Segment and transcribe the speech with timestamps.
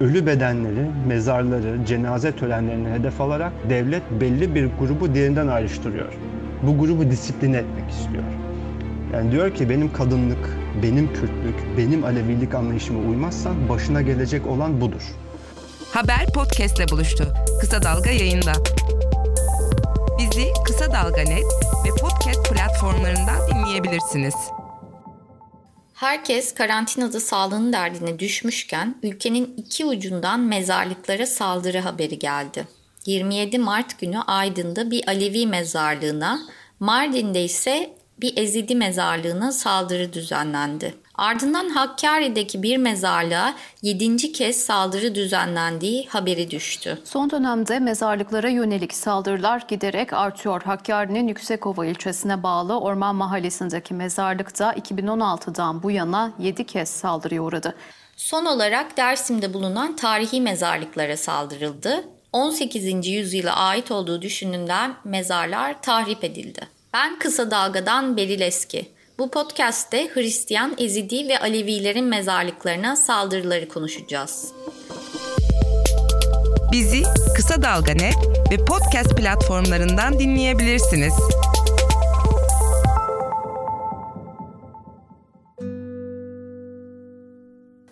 [0.00, 6.12] Ölü bedenleri, mezarları, cenaze törenlerini hedef alarak devlet belli bir grubu diğerinden ayrıştırıyor.
[6.62, 8.24] Bu grubu disipline etmek istiyor.
[9.12, 15.02] Yani diyor ki benim kadınlık, benim Kürtlük, benim Alevilik anlayışıma uymazsan başına gelecek olan budur.
[15.90, 17.24] Haber podcastle buluştu.
[17.60, 18.52] Kısa Dalga yayında.
[20.18, 21.44] Bizi Kısa Dalga Net
[21.84, 24.34] ve podcast platformlarından dinleyebilirsiniz.
[25.94, 32.68] Herkes karantinada sağlığın derdine düşmüşken ülkenin iki ucundan mezarlıklara saldırı haberi geldi.
[33.06, 36.40] 27 Mart günü Aydın'da bir Alevi mezarlığına,
[36.80, 40.94] Mardin'de ise bir Ezidi mezarlığına saldırı düzenlendi.
[41.14, 44.32] Ardından Hakkari'deki bir mezarlığa 7.
[44.32, 46.98] kez saldırı düzenlendiği haberi düştü.
[47.04, 50.62] Son dönemde mezarlıklara yönelik saldırılar giderek artıyor.
[50.62, 57.74] Hakkari'nin Yüksekova ilçesine bağlı Orman Mahallesi'ndeki mezarlıkta 2016'dan bu yana 7 kez saldırıya uğradı.
[58.16, 62.04] Son olarak Dersim'de bulunan tarihi mezarlıklara saldırıldı.
[62.32, 63.06] 18.
[63.06, 66.68] yüzyıla ait olduğu düşünülen mezarlar tahrip edildi.
[66.92, 68.93] Ben Kısa Dalga'dan Beril Eski.
[69.18, 74.52] Bu podcast'te Hristiyan, Ezidi ve Alevilerin mezarlıklarına saldırıları konuşacağız.
[76.72, 77.02] Bizi
[77.36, 78.16] Kısa Dalga Net
[78.50, 81.14] ve podcast platformlarından dinleyebilirsiniz.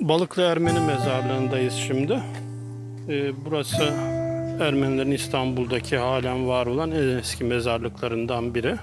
[0.01, 2.21] Balıklı Ermeni mezarlığındayız şimdi.
[3.09, 3.83] Ee, burası
[4.61, 8.77] Ermenilerin İstanbul'daki halen var olan en eski mezarlıklarından biri.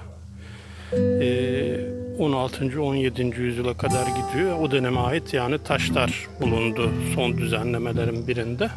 [2.20, 2.82] Ee, 16.
[2.82, 3.22] 17.
[3.40, 4.58] yüzyıla kadar gidiyor.
[4.60, 8.70] O döneme ait yani taşlar bulundu son düzenlemelerin birinde.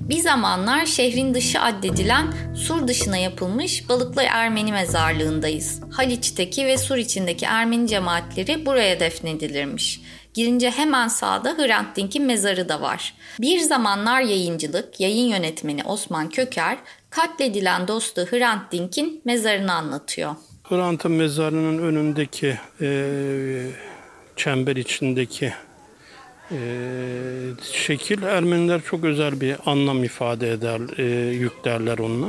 [0.00, 5.80] Bir zamanlar şehrin dışı addedilen Sur dışına yapılmış Balıklı Ermeni mezarlığındayız.
[5.90, 10.00] Haliç'teki ve Sur içindeki Ermeni cemaatleri buraya defnedilirmiş.
[10.34, 13.14] Girince hemen sağda Hrant Dink'in mezarı da var.
[13.40, 16.78] Bir zamanlar yayıncılık, yayın yönetmeni Osman Köker,
[17.10, 20.36] katledilen dostu Hrant Dink'in mezarını anlatıyor.
[20.68, 22.88] Hrant'ın mezarının önündeki e,
[24.36, 25.52] çember içindeki
[26.50, 26.58] e,
[27.72, 32.28] şekil Ermeniler çok özel bir anlam ifade eder, e, yüklerler onunla.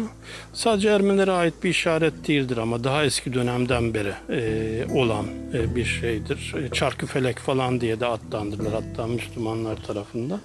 [0.53, 5.85] Sadece Ermenilere ait bir işaret değildir ama daha eski dönemden beri e, olan e, bir
[5.85, 6.55] şeydir.
[6.63, 10.39] E, Çarkıfelek falan diye de adlandırılır hatta Müslümanlar tarafından.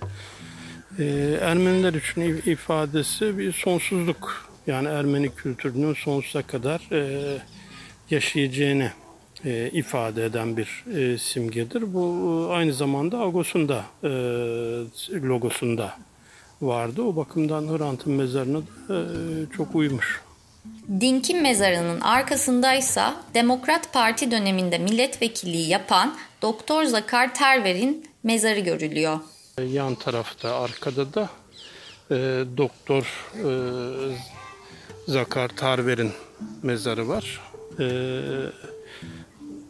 [0.98, 1.04] E,
[1.41, 4.52] Ermeniler için ifadesi bir sonsuzluk.
[4.66, 7.38] Yani Ermeni kültürünün sonsuza kadar e,
[8.10, 8.90] yaşayacağını
[9.44, 11.94] e, ifade eden bir e, simgedir.
[11.94, 14.08] Bu e, aynı zamanda Agos'un da e,
[15.28, 15.96] logosunda
[16.62, 17.02] vardı.
[17.02, 18.96] O bakımdan Hrant'ın mezarına da, e,
[19.56, 20.20] çok uymuş.
[21.00, 29.19] Dink'in mezarının arkasındaysa Demokrat Parti döneminde milletvekilliği yapan Doktor Zakar Terver'in mezarı görülüyor.
[29.66, 31.28] Yan tarafta arkada da
[32.10, 32.16] e,
[32.56, 33.48] Doktor e,
[35.08, 36.12] Zakar Terver'in
[36.62, 37.40] mezarı var.
[37.78, 37.86] E,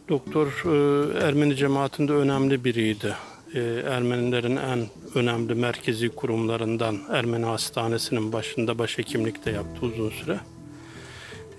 [0.09, 3.15] doktor e, Ermeni cemaatinde önemli biriydi.
[3.53, 3.59] E,
[3.89, 10.39] Ermenilerin en önemli merkezi kurumlarından Ermeni Hastanesi'nin başında başhekimlikte yaptı uzun süre.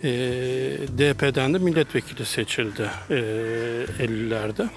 [0.02, 0.10] E,
[0.98, 3.14] DP'den de milletvekili seçildi e,
[3.98, 4.68] 50'lerde.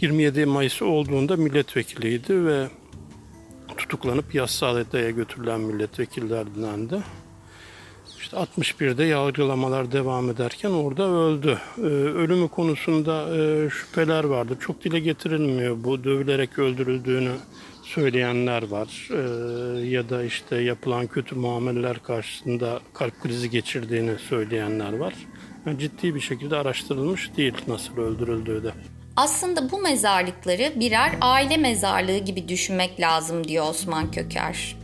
[0.00, 2.68] 27 Mayıs olduğunda milletvekiliydi ve
[3.76, 7.02] tutuklanıp Yassıada'ya götürülen milletvekillerden de.
[8.32, 11.58] İşte 61'de yargılamalar devam ederken orada öldü.
[11.78, 14.56] Ee, ölümü konusunda e, şüpheler vardı.
[14.60, 17.32] Çok dile getirilmiyor bu dövülerek öldürüldüğünü
[17.82, 19.08] söyleyenler var.
[19.10, 19.16] Ee,
[19.86, 25.14] ya da işte yapılan kötü muameleler karşısında kalp krizi geçirdiğini söyleyenler var.
[25.66, 28.72] Yani ciddi bir şekilde araştırılmış değil nasıl öldürüldüğü de.
[29.16, 34.76] Aslında bu mezarlıkları birer aile mezarlığı gibi düşünmek lazım diyor Osman Köker.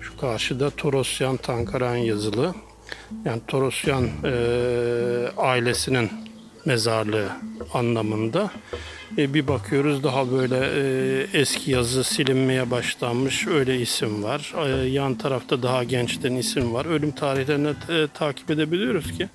[0.00, 2.54] Şu karşıda Torosyan Tankaran yazılı.
[3.24, 4.32] Yani Torosyan e,
[5.36, 6.10] ailesinin
[6.64, 7.28] mezarlığı
[7.74, 8.50] anlamında.
[9.18, 14.54] E, bir bakıyoruz daha böyle e, eski yazı silinmeye başlanmış öyle isim var.
[14.66, 16.86] E, yan tarafta daha gençten isim var.
[16.86, 19.28] Ölüm tarihlerini e, takip edebiliyoruz ki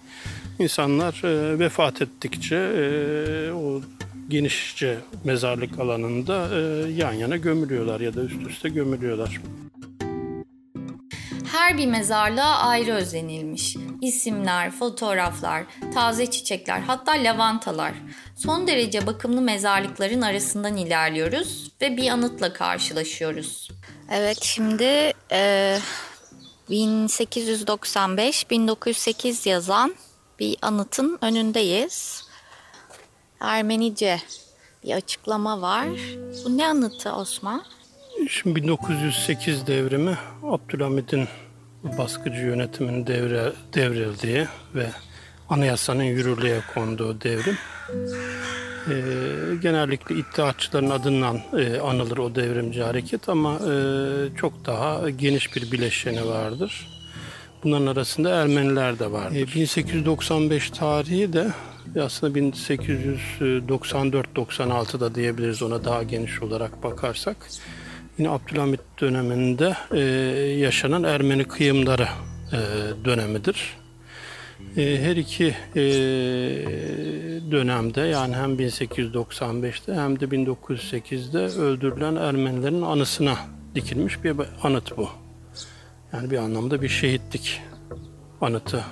[0.59, 3.81] insanlar e, vefat ettikçe e, o
[4.29, 9.41] genişçe mezarlık alanında e, yan yana gömülüyorlar ya da üst üste gömülüyorlar.
[11.53, 13.77] Her bir mezarlığa ayrı özenilmiş.
[14.01, 15.63] İsimler, fotoğraflar,
[15.93, 17.93] taze çiçekler, hatta lavantalar.
[18.35, 23.69] Son derece bakımlı mezarlıkların arasından ilerliyoruz ve bir anıtla karşılaşıyoruz.
[24.11, 25.79] Evet şimdi e,
[26.69, 29.95] 1895-1908 yazan
[30.39, 32.23] bir anıtın önündeyiz.
[33.39, 34.19] Ermenice
[34.83, 35.87] bir açıklama var.
[36.45, 37.63] Bu ne anıtı Osman?
[38.29, 41.27] Şimdi 1908 devrimi Abdülhamid'in
[41.83, 44.85] baskıcı yönetimin devre, devrildiği ve
[45.49, 47.57] anayasanın yürürlüğe konduğu devrim.
[48.89, 48.95] E,
[49.61, 53.73] genellikle iddiatçıların adından e, anılır o devrimci hareket ama e,
[54.37, 56.87] çok daha geniş bir bileşeni vardır.
[57.63, 59.35] Bunların arasında Ermeniler de vardır.
[59.35, 61.47] E, 1895 tarihi de
[62.01, 67.37] aslında 1894-96'da diyebiliriz ona daha geniş olarak bakarsak.
[68.17, 69.99] Yine Abdülhamit döneminde e,
[70.59, 72.07] yaşanan Ermeni kıyımları
[72.51, 72.57] e,
[73.05, 73.77] dönemidir.
[74.77, 75.83] E, her iki e,
[77.51, 83.37] dönemde yani hem 1895'te hem de 1908'de öldürülen Ermenilerin anısına
[83.75, 85.09] dikilmiş bir anıt bu.
[86.13, 87.61] Yani bir anlamda bir şehitlik
[88.41, 88.83] anıtı.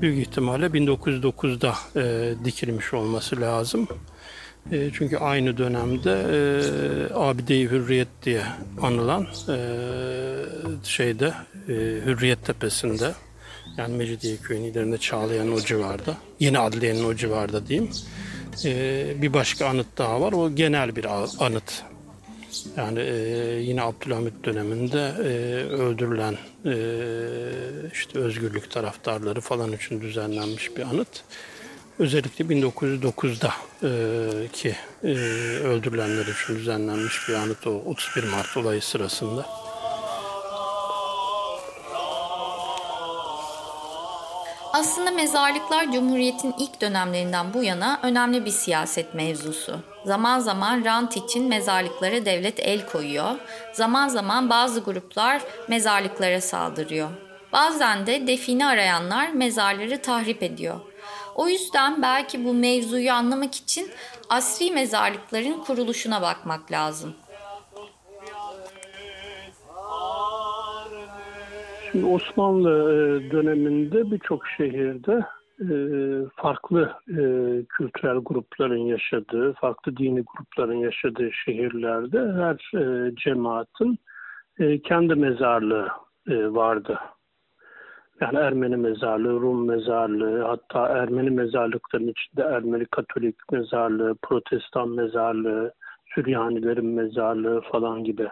[0.00, 3.88] Büyük ihtimalle 1909'da e, dikilmiş olması lazım.
[4.70, 8.42] E, çünkü aynı dönemde e, Abide-i Hürriyet diye
[8.82, 9.56] anılan e,
[10.84, 11.32] şeyde
[12.06, 13.12] Hürriyet Tepesi'nde
[13.76, 17.90] yani Mecidiye köyünün ilerinde Çağlayan'ın o civarda, Yeni Adliye'nin o civarda diyeyim.
[19.22, 20.32] Bir başka anıt daha var.
[20.32, 21.06] O genel bir
[21.44, 21.82] anıt.
[22.76, 23.00] Yani
[23.62, 24.98] yine Abdülhamit döneminde
[25.68, 26.36] öldürülen
[26.66, 26.74] e,
[27.92, 31.24] işte özgürlük taraftarları falan için düzenlenmiş bir anıt.
[31.98, 33.52] Özellikle 1909'da
[33.82, 35.08] e, ki e,
[35.64, 39.46] öldürülenler için düzenlenmiş bir anıt o 31 Mart olayı sırasında.
[44.72, 49.80] Aslında mezarlıklar Cumhuriyet'in ilk dönemlerinden bu yana önemli bir siyaset mevzusu.
[50.04, 53.34] Zaman zaman rant için mezarlıklara devlet el koyuyor.
[53.72, 57.08] Zaman zaman bazı gruplar mezarlıklara saldırıyor.
[57.52, 60.80] Bazen de define arayanlar mezarları tahrip ediyor.
[61.34, 63.86] O yüzden belki bu mevzuyu anlamak için
[64.30, 67.14] asri mezarlıkların kuruluşuna bakmak lazım.
[71.92, 75.24] Şimdi Osmanlı e, döneminde birçok şehirde
[75.60, 75.74] e,
[76.36, 77.20] farklı e,
[77.68, 82.70] kültürel grupların yaşadığı, farklı dini grupların yaşadığı şehirlerde her
[83.16, 83.98] cemaatin
[84.84, 85.88] kendi mezarlığı
[86.28, 86.98] vardı.
[88.22, 95.72] Yani Ermeni mezarlığı, Rum mezarlığı, hatta Ermeni mezarlıkların içinde Ermeni Katolik mezarlığı, Protestan mezarlığı,
[96.14, 98.28] Süryanilerin mezarlığı falan gibi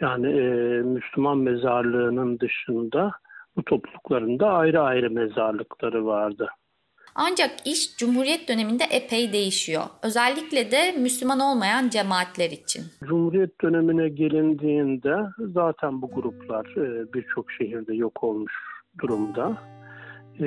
[0.00, 0.44] yani e,
[0.82, 3.12] Müslüman mezarlığının dışında
[3.56, 6.48] bu topluluklarında ayrı ayrı mezarlıkları vardı.
[7.14, 9.82] Ancak iş Cumhuriyet döneminde epey değişiyor.
[10.02, 12.82] Özellikle de Müslüman olmayan cemaatler için.
[13.04, 18.67] Cumhuriyet dönemine gelindiğinde zaten bu gruplar e, birçok şehirde yok olmuş
[18.98, 19.56] durumda.
[20.40, 20.44] E,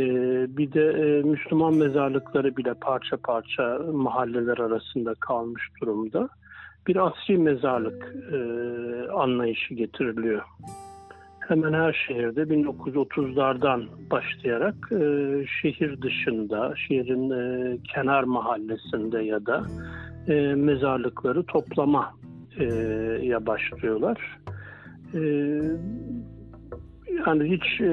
[0.58, 6.30] bir de e, Müslüman mezarlıkları bile parça parça mahalleler arasında kalmış durumda
[6.88, 8.38] bir asri mezarlık e,
[9.12, 10.42] anlayışı getiriliyor.
[11.40, 15.00] Hemen her şehirde 1930'lardan başlayarak e,
[15.62, 19.64] şehir dışında, şehrin e, kenar mahallesinde ya da
[20.28, 22.14] e, mezarlıkları toplama
[22.60, 22.64] e,
[23.22, 24.40] ya başlıyorlar.
[25.14, 25.22] E,
[27.28, 27.92] yani hiç e,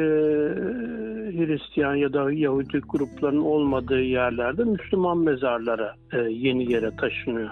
[1.39, 7.51] Hristiyan ya da Yahudi grupların olmadığı yerlerde Müslüman mezarlara e, yeni yere taşınıyor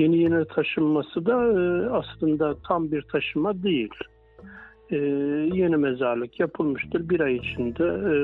[0.00, 3.94] yeni yeni taşınması da e, aslında tam bir taşıma değil.
[4.90, 4.96] E,
[5.54, 7.08] yeni mezarlık yapılmıştır.
[7.08, 8.14] Bir ay içinde e,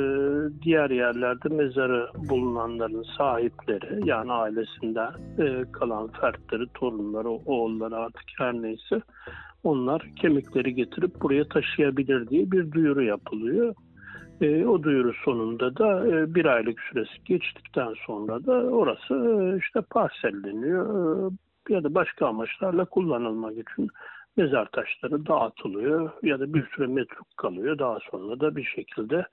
[0.63, 9.01] diğer yerlerde mezarı bulunanların sahipleri yani ailesinden e, kalan fertleri, torunları, oğulları artık her neyse
[9.67, 13.75] onlar kemikleri getirip buraya taşıyabilir diye bir duyuru yapılıyor.
[14.41, 19.81] E, o duyuru sonunda da e, bir aylık süresi geçtikten sonra da orası e, işte
[19.91, 21.33] parselleniyor.
[21.71, 23.89] E, ya da başka amaçlarla kullanılmak için
[24.37, 27.79] mezar taşları dağıtılıyor ya da bir süre metruk kalıyor.
[27.79, 29.27] Daha sonra da bir şekilde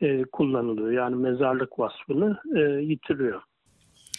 [0.00, 0.90] e, kullanılıyor.
[0.90, 3.42] Yani mezarlık vasfını e, yitiriyor.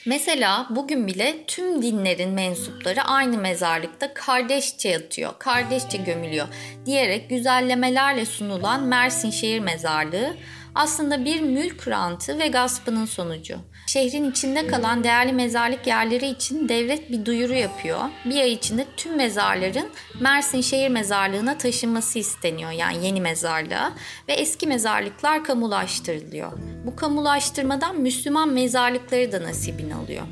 [0.06, 6.48] Mesela bugün bile tüm dinlerin mensupları aynı mezarlıkta kardeşçe yatıyor, kardeşçe gömülüyor
[6.86, 10.36] diyerek güzellemelerle sunulan Mersin Şehir Mezarlığı
[10.76, 13.60] aslında bir mülk rantı ve gaspının sonucu.
[13.94, 18.00] Şehrin içinde kalan değerli mezarlık yerleri için devlet bir duyuru yapıyor.
[18.26, 22.72] Bir ay içinde tüm mezarların Mersin Şehir Mezarlığı'na taşınması isteniyor.
[22.72, 23.94] Yani yeni mezarlığa
[24.28, 26.52] ve eski mezarlıklar kamulaştırılıyor.
[26.86, 30.24] Bu kamulaştırmadan Müslüman mezarlıkları da nasibini alıyor.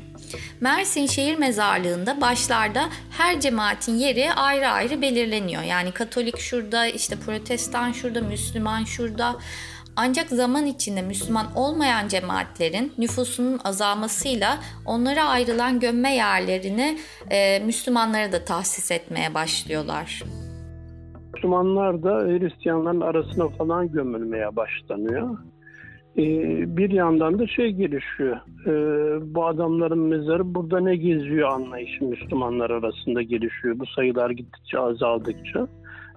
[0.60, 5.62] Mersin Şehir Mezarlığı'nda başlarda her cemaatin yeri ayrı ayrı belirleniyor.
[5.62, 9.36] Yani Katolik şurada, işte Protestan şurada, Müslüman şurada.
[9.96, 16.98] Ancak zaman içinde Müslüman olmayan cemaatlerin nüfusunun azalmasıyla onlara ayrılan gömme yerlerini
[17.30, 20.22] e, Müslümanlara da tahsis etmeye başlıyorlar.
[21.34, 25.38] Müslümanlar da Hristiyanların arasına falan gömülmeye başlanıyor.
[26.16, 28.36] Ee, bir yandan da şey gelişiyor.
[28.66, 33.78] Ee, bu adamların mezarı burada ne geziyor anlayışı Müslümanlar arasında gelişiyor.
[33.78, 35.68] Bu sayılar gittikçe azaldıkça.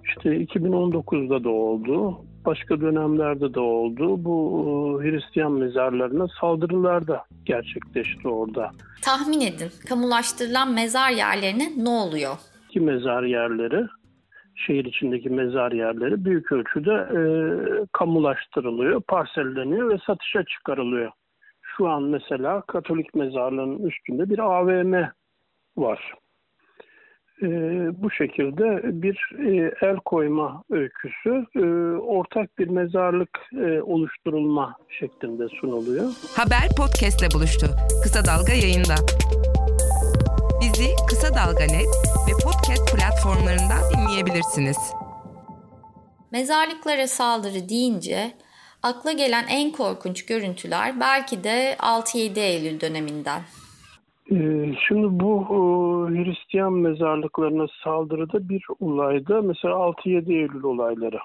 [0.03, 2.25] İşte 2019'da da oldu.
[2.45, 4.25] Başka dönemlerde de oldu.
[4.25, 8.71] Bu e, Hristiyan mezarlarına saldırılar da gerçekleşti orada.
[9.01, 12.35] Tahmin edin kamulaştırılan mezar yerlerine ne oluyor?
[12.69, 13.87] Ki mezar yerleri
[14.55, 17.21] şehir içindeki mezar yerleri büyük ölçüde e,
[17.91, 21.11] kamulaştırılıyor, parselleniyor ve satışa çıkarılıyor.
[21.61, 24.93] Şu an mesela Katolik mezarlığının üstünde bir AVM
[25.77, 26.13] var.
[27.41, 27.47] E,
[28.03, 31.65] bu şekilde bir e, el koyma öyküsü e,
[31.97, 36.05] ortak bir mezarlık e, oluşturulma şeklinde sunuluyor.
[36.35, 37.67] Haber podcastle buluştu.
[38.03, 38.95] Kısa Dalga yayında.
[40.61, 41.91] Bizi Kısa Dalga Net
[42.27, 44.77] ve podcast platformlarından dinleyebilirsiniz.
[46.31, 48.31] Mezarlıklara saldırı deyince
[48.83, 53.41] akla gelen en korkunç görüntüler belki de 6-7 Eylül döneminden.
[54.31, 55.55] Ee, şimdi bu e,
[56.23, 61.19] Hristiyan mezarlıklarına saldırıda bir olayda mesela 6-7 Eylül olayları.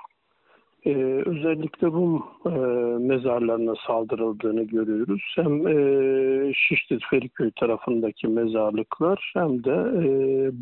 [0.85, 2.51] Ee, özellikle Rum e,
[2.99, 5.35] mezarlarına saldırıldığını görüyoruz.
[5.37, 10.05] Hem e, Şişli Feriköy tarafındaki mezarlıklar hem de e,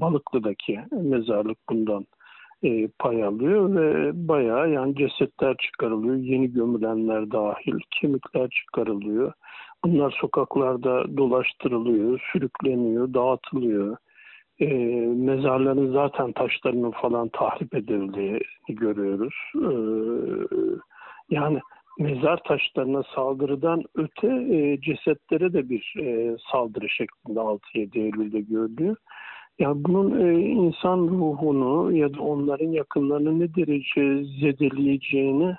[0.00, 2.07] Balıklı'daki mezarlık bundan
[2.62, 6.16] e, pay alıyor ve bayağı yani cesetler çıkarılıyor.
[6.16, 9.33] Yeni gömülenler dahil kemikler çıkarılıyor.
[9.88, 13.97] Bunlar sokaklarda dolaştırılıyor, sürükleniyor, dağıtılıyor.
[14.61, 14.66] E,
[15.07, 19.35] mezarların zaten taşlarının falan tahrip edildiğini görüyoruz.
[19.54, 19.71] E,
[21.30, 21.61] yani
[21.99, 28.97] mezar taşlarına saldırıdan öte e, cesetlere de bir e, saldırı şeklinde 6-7 Eylül'de görülüyor.
[29.59, 35.57] Yani bunun e, insan ruhunu ya da onların yakınlarını ne derece zedeleyeceğini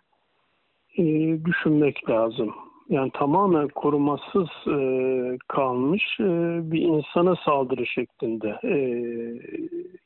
[0.98, 1.04] e,
[1.46, 2.54] düşünmek lazım.
[2.90, 4.78] Yani tamamen korumasız e,
[5.48, 6.24] kalmış e,
[6.72, 8.76] bir insana saldırı şeklinde e,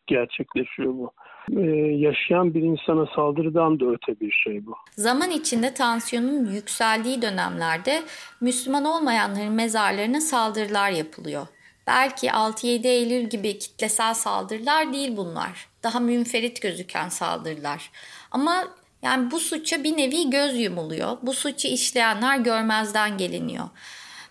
[0.08, 1.12] gerçekleşiyor bu.
[1.52, 1.66] E,
[1.98, 4.75] yaşayan bir insana saldırıdan da öte bir şey bu.
[4.92, 8.02] Zaman içinde tansiyonun yükseldiği dönemlerde
[8.42, 11.48] Müslüman olmayanların mezarlarına saldırılar yapılıyor.
[11.88, 15.68] Belki 6-7 Eylül gibi kitlesel saldırılar değil bunlar.
[15.84, 17.92] Daha münferit gözüken saldırılar.
[18.32, 18.63] Ama
[19.03, 21.10] yani bu suça bir nevi göz yumuluyor.
[21.22, 23.65] Bu suçu işleyenler görmezden geliniyor.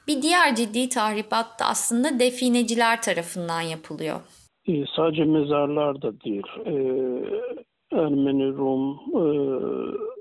[0.06, 4.20] Bir diğer ciddi tahribat da aslında defineciler tarafından yapılıyor.
[4.68, 6.46] E, sadece mezarlar da değil.
[6.66, 6.74] E,
[7.92, 9.24] Ermeni, Rum, e,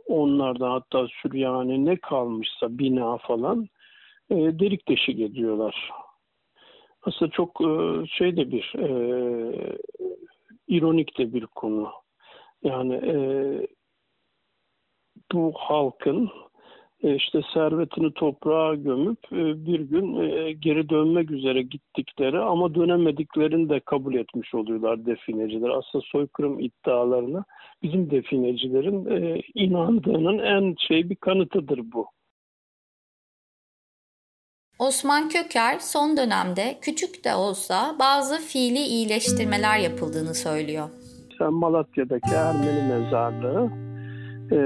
[0.07, 3.67] onlardan hatta Süryani ne kalmışsa bina falan
[4.29, 5.89] e, delik deşik ediyorlar.
[7.03, 7.67] Aslında çok e,
[8.17, 8.87] şey de bir e,
[10.67, 11.91] ironik de bir konu.
[12.63, 13.15] Yani e,
[15.33, 16.29] bu halkın
[17.03, 23.69] e, işte servetini toprağa gömüp e, bir gün e, geri dönmek üzere gittikleri ama dönemediklerini
[23.69, 25.69] de kabul etmiş oluyorlar defineciler.
[25.69, 27.43] Aslında soykırım iddialarına
[27.83, 29.05] bizim definecilerin
[29.55, 32.07] inandığının en şey bir kanıtıdır bu.
[34.79, 40.89] Osman Köker son dönemde küçük de olsa bazı fiili iyileştirmeler yapıldığını söylüyor.
[41.37, 43.71] Sen Malatya'daki Ermeni mezarlığı
[44.51, 44.57] e,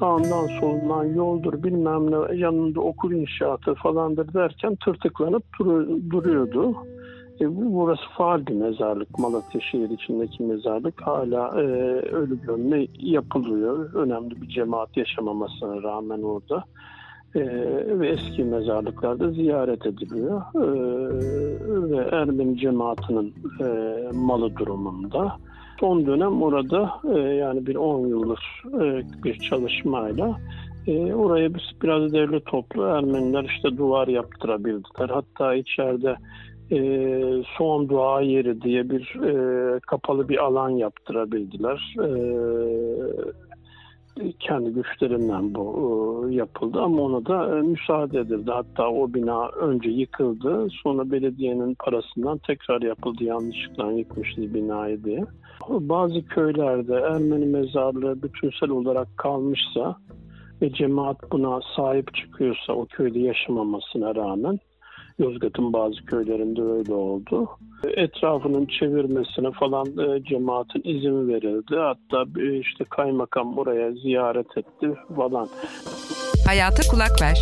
[0.00, 6.74] sağından solundan yoldur bilmem ne yanında okul inşaatı falandır derken tırtıklanıp dur, duruyordu.
[7.40, 9.18] E, burası faal bir mezarlık.
[9.18, 11.64] Malatya şehir içindeki mezarlık hala e,
[12.06, 13.94] ölü gömme yapılıyor.
[13.94, 16.64] Önemli bir cemaat yaşamamasına rağmen orada.
[17.34, 17.40] E,
[17.98, 20.42] ve eski mezarlıklarda ziyaret ediliyor.
[20.54, 20.60] E,
[21.90, 23.66] ve Ermeni cemaatinin e,
[24.12, 25.36] malı durumunda.
[25.80, 30.38] Son dönem orada e, yani bir 10 yıllık e, bir çalışmayla
[30.86, 35.08] e, oraya biz biraz devlet toplu Ermeniler işte duvar yaptırabildiler.
[35.08, 36.16] Hatta içeride
[36.70, 36.78] e,
[37.58, 41.96] son dua yeri diye bir e, kapalı bir alan yaptırabildiler.
[41.98, 42.08] E,
[44.40, 48.50] kendi güçlerinden bu e, yapıldı ama ona da e, müsaade edildi.
[48.50, 55.24] Hatta o bina önce yıkıldı sonra belediyenin parasından tekrar yapıldı yanlışlıkla yıkmıştı binayı diye.
[55.68, 59.96] Bazı köylerde Ermeni mezarlığı bütünsel olarak kalmışsa
[60.62, 64.58] ve cemaat buna sahip çıkıyorsa o köyde yaşamamasına rağmen
[65.18, 67.48] Yozgat'ın bazı köylerinde öyle oldu.
[67.96, 71.76] Etrafının çevirmesine falan e, cemaatin izin verildi.
[71.76, 75.48] Hatta e, işte kaymakam buraya ziyaret etti falan.
[76.46, 77.38] Hayata kulak ver.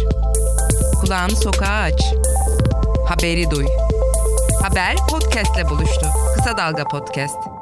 [1.01, 2.15] Kulağını sokağa aç.
[3.09, 3.67] Haberi duy.
[4.63, 6.07] Haber podcastle buluştu.
[6.37, 7.56] Kısa Dalga Podcast.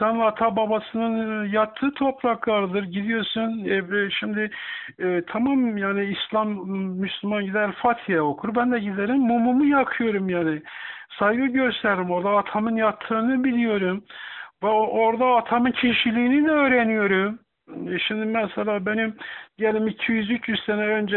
[0.00, 2.84] Tam ata babasının e, yattığı topraklardır.
[2.84, 4.50] Gidiyorsun e, şimdi
[4.98, 6.48] e, tamam yani İslam
[7.00, 8.54] Müslüman gider Fatiha okur.
[8.54, 10.62] Ben de giderim mumumu yakıyorum yani.
[11.18, 12.10] Saygı gösteririm.
[12.10, 14.04] Orada atamın yattığını biliyorum.
[14.62, 17.38] Ve orada atamın kişiliğini de öğreniyorum.
[18.08, 19.16] Şimdi mesela benim
[19.58, 21.16] diyelim 200-300 sene önce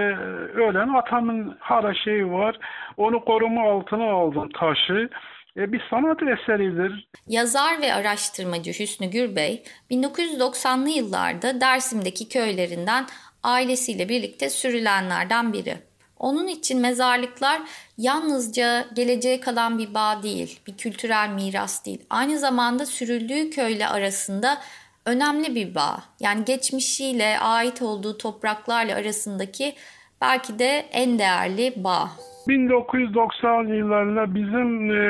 [0.55, 2.57] ölen atamın hala şeyi var.
[2.97, 5.09] Onu koruma altına aldım taşı.
[5.57, 7.10] E, bir sanat eseridir.
[7.27, 13.05] Yazar ve araştırmacı Hüsnü Gürbey 1990'lı yıllarda Dersim'deki köylerinden
[13.43, 15.77] ailesiyle birlikte sürülenlerden biri.
[16.19, 17.62] Onun için mezarlıklar
[17.98, 22.01] yalnızca geleceğe kalan bir bağ değil, bir kültürel miras değil.
[22.10, 24.62] Aynı zamanda sürüldüğü köyle arasında
[25.05, 26.03] önemli bir bağ.
[26.19, 29.75] Yani geçmişiyle, ait olduğu topraklarla arasındaki
[30.22, 32.10] belki de en değerli bağ.
[32.47, 35.01] 1990 yıllarında bizim e,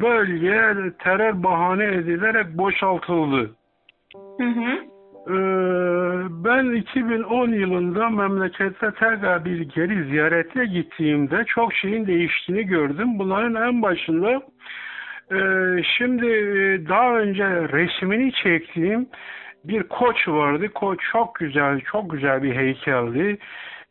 [0.00, 3.50] bölge terör bahane edilerek boşaltıldı.
[4.38, 4.92] Hı hı.
[5.26, 5.34] E,
[6.44, 13.18] ben 2010 yılında memlekete tekrar bir geri ziyarete gittiğimde çok şeyin değiştiğini gördüm.
[13.18, 14.42] Bunların en başında
[15.30, 15.38] e,
[15.98, 16.26] şimdi
[16.88, 19.06] daha önce resmini çektiğim
[19.64, 20.68] bir koç vardı.
[20.74, 23.38] Koç çok güzel, çok güzel bir heykeldi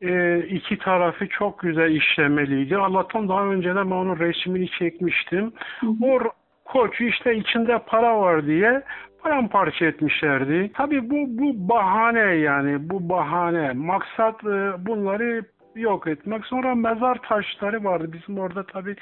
[0.02, 2.78] e, iki tarafı çok güzel işlemeliydi.
[2.78, 5.54] Allah'tan daha önceden ben onun resmini çekmiştim.
[5.80, 6.06] Hı hı.
[6.06, 6.20] O
[6.66, 8.84] koç işte içinde para var diye
[9.24, 10.72] paramparça etmişlerdi.
[10.74, 13.74] Tabii bu bu bahane yani bu bahane.
[13.74, 15.42] Maksat e, bunları
[15.76, 16.46] yok etmek.
[16.46, 18.10] Sonra mezar taşları vardı.
[18.14, 18.96] Bizim orada tabii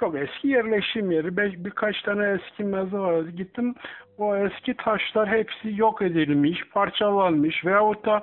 [0.00, 1.36] çok eski yerleşim yeri.
[1.36, 3.30] Be birkaç tane eski mezar vardı.
[3.30, 3.74] Gittim
[4.18, 8.22] o eski taşlar hepsi yok edilmiş, parçalanmış veyahut da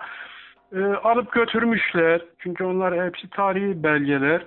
[0.73, 2.21] e, alıp götürmüşler.
[2.39, 4.41] Çünkü onlar hepsi tarihi belgeler.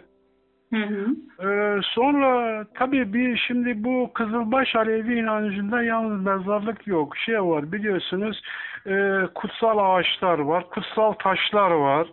[0.75, 1.06] Hı hı.
[1.49, 7.16] Ee, sonra tabii bir şimdi bu Kızılbaş Alevi inancında yalnız mezarlık yok.
[7.16, 8.42] Şey var biliyorsunuz
[8.87, 12.08] e, kutsal ağaçlar var, kutsal taşlar var.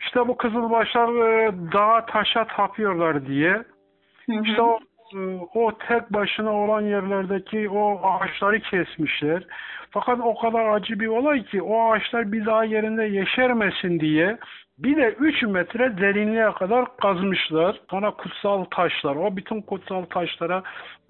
[0.00, 3.52] İşte bu Kızılbaşlar e, dağa taşa tapıyorlar diye.
[4.26, 4.42] Hı hı.
[4.44, 4.78] İşte o,
[5.54, 9.42] o tek başına olan yerlerdeki o ağaçları kesmişler.
[9.90, 14.38] Fakat o kadar acı bir olay ki o ağaçlar bir daha yerinde yeşermesin diye
[14.82, 17.80] bir de 3 metre derinliğe kadar kazmışlar.
[17.90, 20.62] Sonra kutsal taşlar, o bütün kutsal taşlara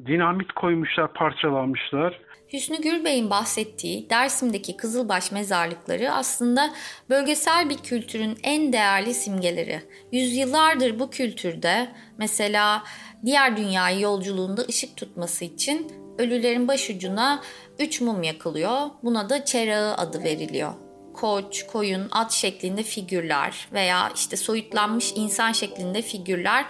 [0.07, 2.21] dinamit koymuşlar, parçalamışlar.
[2.53, 6.71] Hüsnü Gürbey'in bahsettiği Dersim'deki Kızılbaş mezarlıkları aslında
[7.11, 9.81] bölgesel bir kültürün en değerli simgeleri.
[10.13, 12.83] Yüzyıllardır bu kültürde mesela
[13.25, 17.41] diğer dünyayı yolculuğunda ışık tutması için ölülerin başucuna
[17.79, 18.79] üç mum yakılıyor.
[19.03, 20.92] Buna da çerağı adı veriliyor.
[21.15, 26.65] Koç, koyun, at şeklinde figürler veya işte soyutlanmış insan şeklinde figürler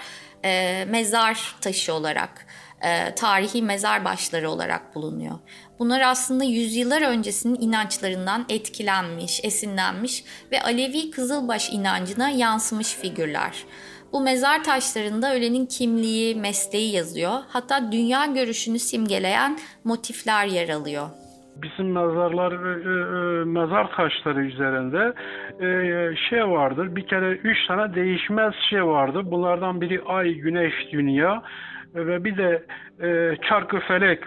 [0.44, 2.46] e, mezar taşı olarak,
[2.80, 5.38] e, tarihi mezar başları olarak bulunuyor.
[5.78, 13.64] Bunlar aslında yüzyıllar öncesinin inançlarından etkilenmiş, esinlenmiş ve Alevi Kızılbaş inancına yansımış figürler.
[14.12, 17.42] Bu mezar taşlarında ölenin kimliği, mesleği yazıyor.
[17.48, 21.21] Hatta dünya görüşünü simgeleyen motifler yer alıyor.
[21.56, 25.12] Bizim mezarlar e, e, mezar taşları üzerinde
[25.60, 26.96] e, şey vardır.
[26.96, 29.22] Bir kere üç tane değişmez şey vardır.
[29.24, 31.42] Bunlardan biri ay, güneş, dünya
[31.94, 32.62] ve bir de
[33.48, 34.20] çarkı felek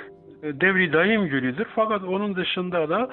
[0.43, 1.67] devri daim gülüdür.
[1.75, 3.09] Fakat onun dışında da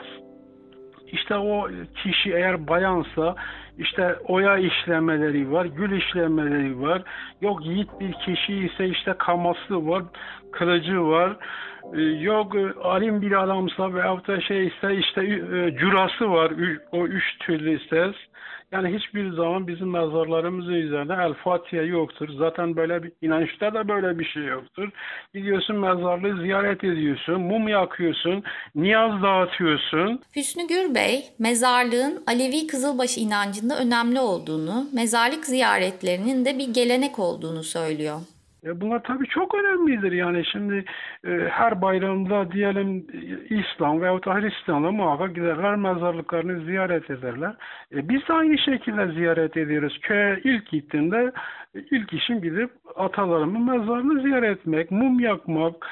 [1.13, 1.69] işte o
[2.03, 3.35] kişi eğer bayansa
[3.79, 7.03] işte oya işlemeleri var, gül işlemeleri var.
[7.41, 10.03] Yok yiğit bir kişi ise işte kaması var,
[10.53, 11.37] kılıcı var.
[11.95, 16.53] Ee, yok alim bir adamsa veyahut da şey ise işte e, curası var.
[16.93, 18.15] O üç türlü ses.
[18.73, 22.29] Yani hiçbir zaman bizim mezarlarımızın üzerinde El Fatiha yoktur.
[22.39, 24.89] Zaten böyle bir inançta da böyle bir şey yoktur.
[25.35, 28.43] Gidiyorsun mezarlığı ziyaret ediyorsun, mum yakıyorsun,
[28.75, 30.21] niyaz dağıtıyorsun.
[30.37, 38.21] Hüsnü Gürbey, mezarlığın Alevi Kızılbaşı inancında önemli olduğunu, mezarlık ziyaretlerinin de bir gelenek olduğunu söylüyor.
[38.67, 40.13] E bunlar tabii çok önemlidir.
[40.13, 40.85] Yani şimdi
[41.25, 47.55] e, her bayramda diyelim e, İslam veyahut da Hristiyanlar muhakkak giderler mezarlıklarını ziyaret ederler.
[47.93, 49.99] E, biz de aynı şekilde ziyaret ediyoruz.
[50.03, 51.33] Köye ilk gittiğimde
[51.75, 55.87] e, ilk işim gidip atalarımın mezarını ziyaret etmek, mum yakmak,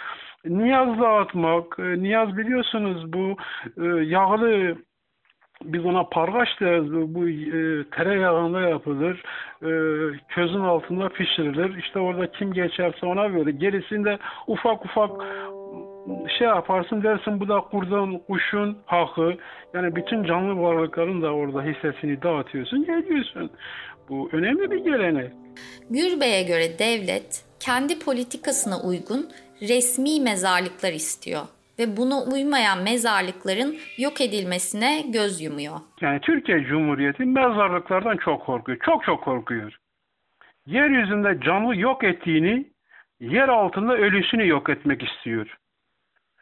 [0.44, 1.78] niyaz dağıtmak.
[1.78, 3.36] E, niyaz biliyorsunuz bu
[3.82, 4.76] e, yağlı
[5.64, 6.92] biz ona pargaç deriz.
[6.92, 9.22] Bu e, tereyağında yapılır.
[9.62, 9.70] E,
[10.28, 11.76] közün altında pişirilir.
[11.76, 13.54] İşte orada kim geçerse ona verir.
[13.54, 15.10] Gerisinde ufak ufak
[16.38, 19.34] şey yaparsın dersin bu da kurdun, kuşun hakkı.
[19.74, 23.50] Yani bütün canlı varlıkların da orada hissesini dağıtıyorsun, geliyorsun.
[24.08, 25.32] Bu önemli bir gelenek.
[25.90, 29.28] Gürbey'e göre devlet kendi politikasına uygun
[29.60, 31.42] resmi mezarlıklar istiyor
[31.80, 35.76] ve buna uymayan mezarlıkların yok edilmesine göz yumuyor.
[36.00, 38.78] Yani Türkiye Cumhuriyeti mezarlıklardan çok korkuyor.
[38.84, 39.76] Çok çok korkuyor.
[40.66, 42.66] Yeryüzünde canlı yok ettiğini,
[43.20, 45.56] yer altında ölüsünü yok etmek istiyor.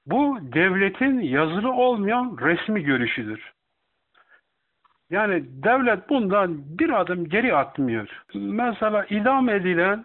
[0.07, 3.53] Bu devletin yazılı olmayan resmi görüşüdür.
[5.11, 8.22] Yani devlet bundan bir adım geri atmıyor.
[8.35, 10.05] Mesela idam edilen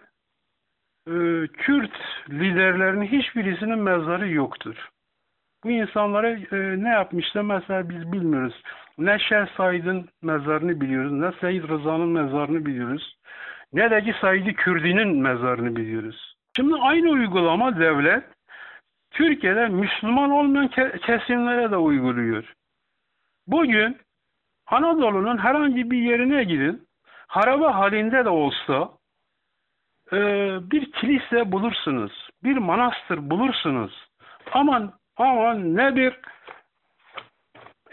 [1.06, 1.12] e,
[1.46, 1.92] Kürt
[2.30, 4.88] liderlerinin hiçbirisinin mezarı yoktur.
[5.64, 8.62] Bu insanlara e, ne yapmışlar mesela biz bilmiyoruz.
[8.98, 13.16] Ne Şeh Said'in mezarını biliyoruz, ne Seyyid Rıza'nın mezarını biliyoruz.
[13.72, 16.36] Ne de ki Said Kürdi'nin mezarını biliyoruz.
[16.56, 18.24] Şimdi aynı uygulama devlet
[19.10, 22.54] Türkiye'de Müslüman olmayan kesimlere de uyguluyor.
[23.46, 23.96] Bugün
[24.66, 26.86] Anadolu'nun herhangi bir yerine gidin,
[27.26, 28.90] harabe halinde de olsa
[30.12, 30.18] e,
[30.70, 34.08] bir kilise bulursunuz, bir manastır bulursunuz.
[34.52, 36.20] Aman aman ne bir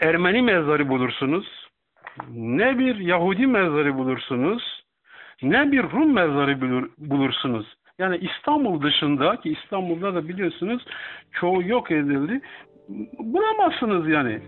[0.00, 1.46] Ermeni mezarı bulursunuz,
[2.34, 4.84] ne bir Yahudi mezarı bulursunuz,
[5.42, 6.60] ne bir Rum mezarı
[6.98, 7.66] bulursunuz.
[7.98, 10.82] Yani İstanbul dışında ki İstanbul'da da biliyorsunuz
[11.32, 12.40] çoğu yok edildi.
[13.18, 14.42] Bulamazsınız yani.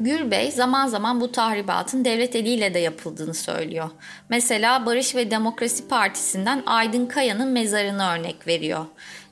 [0.00, 3.90] Gürbey zaman zaman bu tahribatın devlet eliyle de yapıldığını söylüyor.
[4.30, 8.84] Mesela Barış ve Demokrasi Partisi'nden Aydın Kaya'nın mezarını örnek veriyor.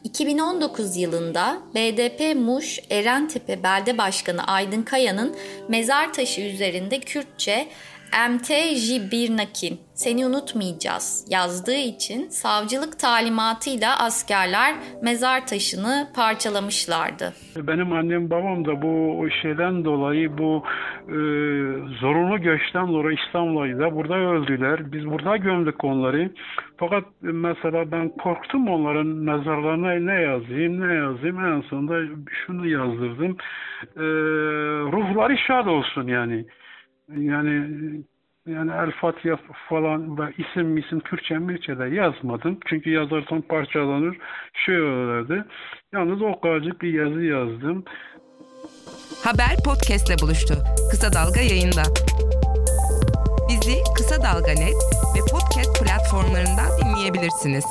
[0.05, 5.37] 2019 yılında BDP Muş Erentepe Belde Başkanı Aydın Kaya'nın
[5.69, 7.69] mezar taşı üzerinde Kürtçe
[8.13, 8.49] MT
[8.85, 17.33] Jibirnakin seni unutmayacağız yazdığı için savcılık talimatıyla askerler mezar taşını parçalamışlardı.
[17.57, 20.63] Benim annem babam da bu şeyden dolayı bu
[21.09, 21.19] e,
[22.01, 24.93] zorunlu göçten dolayı İstanbul'da burada öldüler.
[24.93, 26.31] Biz burada gömdük onları.
[26.77, 33.37] Fakat mesela ben korktum onların mezarlarına ne yazayım ne yazayım en sonunda şunu yazdırdım.
[33.97, 34.05] E,
[34.93, 36.47] ruhları şad olsun yani.
[37.19, 37.69] Yani
[38.47, 39.37] yani El Fatiha
[39.69, 42.59] falan ve isim isim Kürtçe Mirçe de yazmadım.
[42.67, 44.17] Çünkü yazarsan parçalanır,
[44.67, 45.45] şey olurdu.
[45.93, 47.85] Yalnız o kadarcık bir yazı yazdım.
[49.25, 50.55] Haber podcastle buluştu.
[50.91, 51.83] Kısa Dalga yayında.
[53.49, 54.81] Bizi Kısa Dalga Net
[55.15, 57.65] ve podcast platformlarından dinleyebilirsiniz.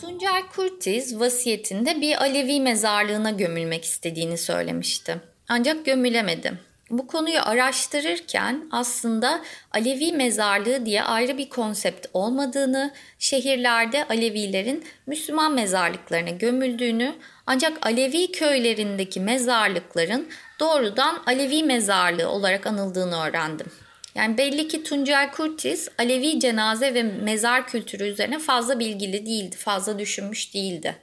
[0.00, 5.16] Tuncer Kurtiz vasiyetinde bir Alevi mezarlığına gömülmek istediğini söylemişti.
[5.48, 6.69] Ancak gömülemedi.
[6.90, 9.40] Bu konuyu araştırırken aslında
[9.72, 17.14] Alevi mezarlığı diye ayrı bir konsept olmadığını, şehirlerde Alevilerin Müslüman mezarlıklarına gömüldüğünü,
[17.46, 20.28] ancak Alevi köylerindeki mezarlıkların
[20.60, 23.66] doğrudan Alevi mezarlığı olarak anıldığını öğrendim.
[24.14, 29.98] Yani belli ki Tuncel Kurtiz Alevi cenaze ve mezar kültürü üzerine fazla bilgili değildi, fazla
[29.98, 30.96] düşünmüş değildi.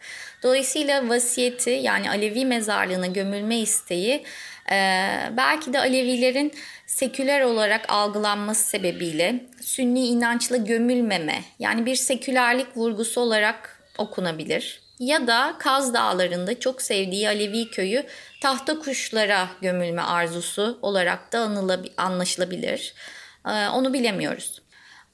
[0.44, 4.24] Dolayısıyla vasiyeti yani Alevi mezarlığına gömülme isteği
[5.38, 6.54] belki de Alevilerin
[6.86, 14.82] seküler olarak algılanması sebebiyle sünni inançla gömülmeme yani bir sekülerlik vurgusu olarak okunabilir.
[15.00, 18.04] Ya da Kaz Dağları'nda çok sevdiği Alevi köyü
[18.42, 21.40] tahta kuşlara gömülme arzusu olarak da
[21.98, 22.94] anlaşılabilir.
[23.48, 24.62] Ee, onu bilemiyoruz.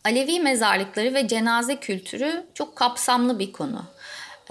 [0.06, 3.86] Alevi mezarlıkları ve cenaze kültürü çok kapsamlı bir konu.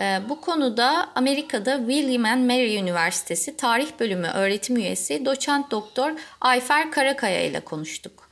[0.01, 6.91] Ee, bu konuda Amerika'da William and Mary Üniversitesi Tarih Bölümü öğretim üyesi doçent doktor Ayfer
[6.91, 8.31] Karakaya ile konuştuk.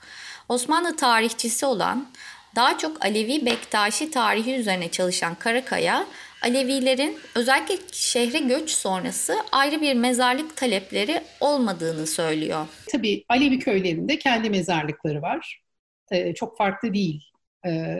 [0.48, 2.08] Osmanlı tarihçisi olan
[2.56, 6.06] daha çok Alevi Bektaşi tarihi üzerine çalışan Karakaya,
[6.42, 12.66] Alevilerin özellikle şehre göç sonrası ayrı bir mezarlık talepleri olmadığını söylüyor.
[12.92, 15.62] Tabii Alevi köylerinde kendi mezarlıkları var.
[16.10, 17.30] Ee, çok farklı değil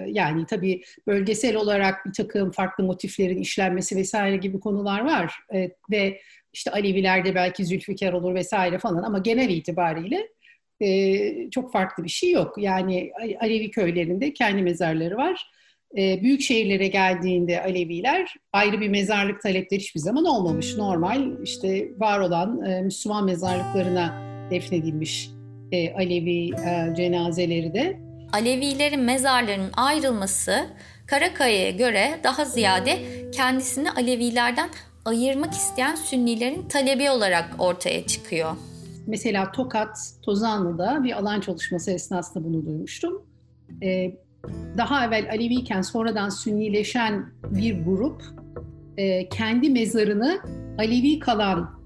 [0.06, 5.34] yani tabii bölgesel olarak bir takım farklı motiflerin işlenmesi vesaire gibi konular var.
[5.90, 6.20] Ve
[6.52, 10.28] işte Alevilerde belki Zülfikar olur vesaire falan ama genel itibariyle
[11.50, 12.54] çok farklı bir şey yok.
[12.58, 15.50] Yani Alevi köylerinde kendi mezarları var.
[15.96, 20.76] Büyük şehirlere geldiğinde Aleviler ayrı bir mezarlık talepleri hiçbir zaman olmamış.
[20.76, 25.30] Normal işte var olan Müslüman mezarlıklarına defnedilmiş
[25.96, 26.50] Alevi
[26.96, 30.66] cenazeleri de Alevilerin mezarlarının ayrılması
[31.06, 32.98] Karakaya'ya göre daha ziyade
[33.32, 34.70] kendisini Alevilerden
[35.04, 38.56] ayırmak isteyen Sünnilerin talebi olarak ortaya çıkıyor.
[39.06, 43.22] Mesela Tokat, Tozanlı'da bir alan çalışması esnasında bunu duymuştum.
[43.82, 44.12] Ee,
[44.78, 48.22] daha evvel Aleviyken sonradan Sünnileşen bir grup
[48.96, 50.40] e, kendi mezarını
[50.78, 51.80] Alevi kalan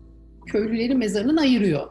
[0.47, 1.89] köylülerin mezarından ayırıyor.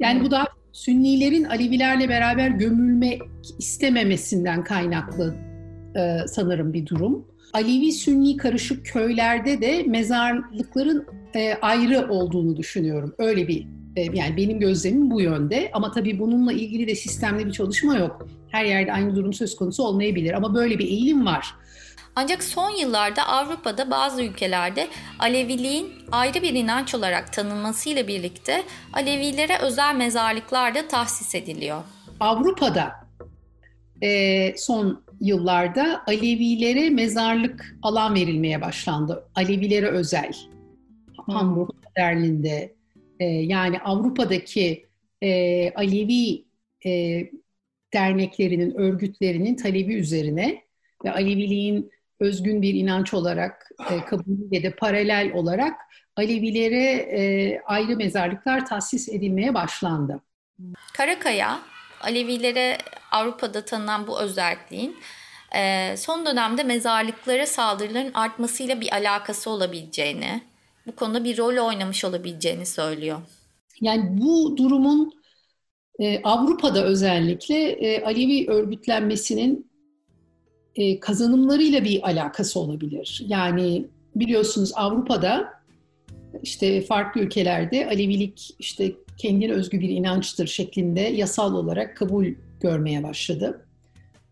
[0.00, 3.22] Yani bu da Sünnilerin Alevilerle beraber gömülmek
[3.58, 5.34] istememesinden kaynaklı
[5.96, 7.26] e, sanırım bir durum.
[7.52, 13.14] Alevi-Sünni karışık köylerde de mezarlıkların e, ayrı olduğunu düşünüyorum.
[13.18, 17.52] Öyle bir e, yani benim gözlemim bu yönde ama tabii bununla ilgili de sistemli bir
[17.52, 18.28] çalışma yok.
[18.50, 21.46] Her yerde aynı durum söz konusu olmayabilir ama böyle bir eğilim var.
[22.16, 29.94] Ancak son yıllarda Avrupa'da bazı ülkelerde Aleviliğin ayrı bir inanç olarak tanınmasıyla birlikte Alevilere özel
[29.96, 31.82] mezarlıklar da tahsis ediliyor.
[32.20, 32.92] Avrupa'da
[34.02, 39.28] e, son yıllarda Alevilere mezarlık alan verilmeye başlandı.
[39.34, 40.32] Alevilere özel.
[41.24, 41.34] Hmm.
[41.34, 42.74] Hamburg Berlin'de
[43.20, 44.86] e, yani Avrupa'daki
[45.22, 46.44] e, Alevi
[46.86, 47.22] e,
[47.94, 50.62] derneklerinin, örgütlerinin talebi üzerine
[51.04, 51.90] ve Aleviliğin
[52.24, 55.74] özgün bir inanç olarak e, kabulüyle de paralel olarak
[56.16, 60.20] Alevilere e, ayrı mezarlıklar tahsis edilmeye başlandı.
[60.92, 61.60] Karakaya,
[62.00, 62.78] Alevilere
[63.12, 64.96] Avrupa'da tanınan bu özelliğin
[65.56, 70.42] e, son dönemde mezarlıklara saldırıların artmasıyla bir alakası olabileceğini,
[70.86, 73.18] bu konuda bir rol oynamış olabileceğini söylüyor.
[73.80, 75.12] Yani bu durumun
[75.98, 79.73] e, Avrupa'da özellikle e, Alevi örgütlenmesinin
[80.76, 83.24] e, kazanımlarıyla bir alakası olabilir.
[83.28, 85.54] Yani biliyorsunuz Avrupa'da
[86.42, 92.26] işte farklı ülkelerde Alevilik işte kendine özgü bir inançtır şeklinde yasal olarak kabul
[92.60, 93.66] görmeye başladı.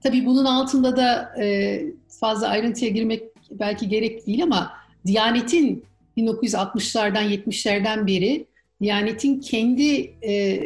[0.02, 1.81] Tabii bunun altında da e,
[2.20, 4.72] fazla ayrıntıya girmek belki gerek değil ama
[5.07, 5.85] Diyanet'in
[6.16, 8.46] 1960'lardan 70'lerden beri
[8.83, 10.64] Diyanet'in kendi e,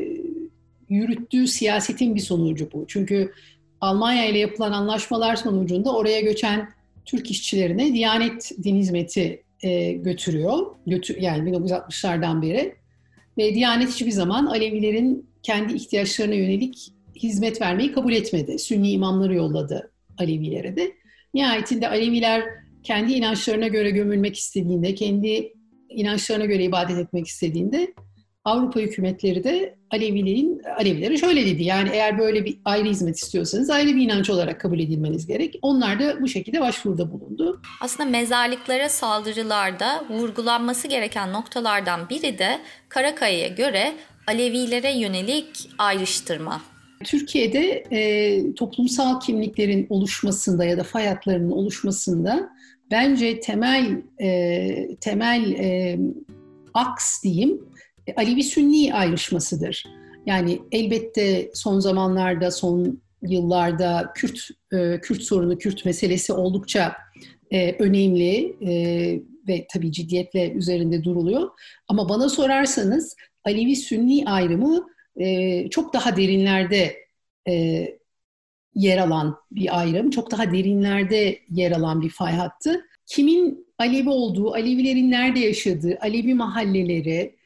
[0.88, 2.84] yürüttüğü siyasetin bir sonucu bu.
[2.88, 3.32] Çünkü
[3.80, 6.68] Almanya ile yapılan anlaşmalar sonucunda oraya göçen
[7.04, 10.66] Türk işçilerine Diyanet Din Hizmeti e, götürüyor.
[10.86, 12.74] Götür, yani 1960'lardan beri.
[13.38, 18.58] Ve Diyanet hiçbir zaman Alevilerin kendi ihtiyaçlarına yönelik hizmet vermeyi kabul etmedi.
[18.58, 20.92] Sünni imamları yolladı Alevilere de.
[21.34, 22.42] Nihayetinde Aleviler
[22.82, 25.52] kendi inançlarına göre gömülmek istediğinde, kendi
[25.88, 27.94] inançlarına göre ibadet etmek istediğinde
[28.46, 31.64] Avrupa hükümetleri de Alevilerin Alevilere şöyle dedi.
[31.64, 35.58] Yani eğer böyle bir ayrı hizmet istiyorsanız ayrı bir inanç olarak kabul edilmeniz gerek.
[35.62, 37.60] Onlar da bu şekilde başvuruda bulundu.
[37.80, 43.92] Aslında mezarlıklara saldırılarda vurgulanması gereken noktalardan biri de Karakaya'ya göre
[44.26, 46.62] Alevilere yönelik ayrıştırma.
[47.04, 52.50] Türkiye'de e, toplumsal kimliklerin oluşmasında ya da fay hatlarının oluşmasında
[52.90, 55.98] bence temel e, temel e,
[56.74, 57.60] aks diyeyim
[58.16, 59.84] Alevi-Sünni ayrışmasıdır.
[60.26, 66.96] Yani elbette son zamanlarda, son yıllarda Kürt e, Kürt sorunu, Kürt meselesi oldukça
[67.50, 68.72] e, önemli e,
[69.48, 71.50] ve tabii ciddiyetle üzerinde duruluyor.
[71.88, 76.96] Ama bana sorarsanız Alevi-Sünni ayrımı e, çok daha derinlerde
[77.48, 77.86] e,
[78.74, 82.84] yer alan bir ayrım, çok daha derinlerde yer alan bir fay hattı.
[83.06, 87.36] Kimin Alevi olduğu, Alevilerin nerede yaşadığı, Alevi mahalleleri, e,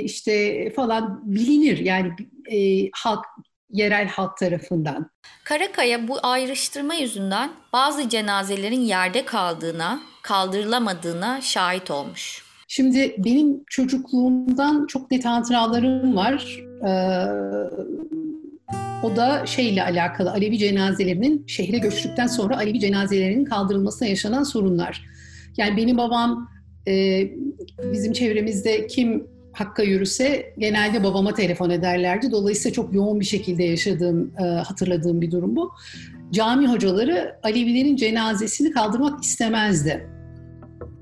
[0.00, 2.12] işte falan bilinir yani
[2.52, 3.24] e, halk
[3.70, 5.10] yerel halk tarafından.
[5.44, 12.42] Karakaya bu ayrıştırma yüzünden bazı cenazelerin yerde kaldığına, kaldırılamadığına şahit olmuş.
[12.68, 16.60] Şimdi benim çocukluğumdan çok net hatıralarım var.
[16.86, 16.92] Ee,
[19.02, 25.04] o da şeyle alakalı Alevi cenazelerinin şehre göçtükten sonra Alevi cenazelerinin kaldırılmasına yaşanan sorunlar.
[25.56, 26.48] Yani benim babam
[26.88, 27.24] e,
[27.92, 32.30] bizim çevremizde kim Hakk'a yürüse genelde babama telefon ederlerdi.
[32.30, 35.72] Dolayısıyla çok yoğun bir şekilde yaşadığım, e, hatırladığım bir durum bu.
[36.32, 40.08] Cami hocaları Alevilerin cenazesini kaldırmak istemezdi.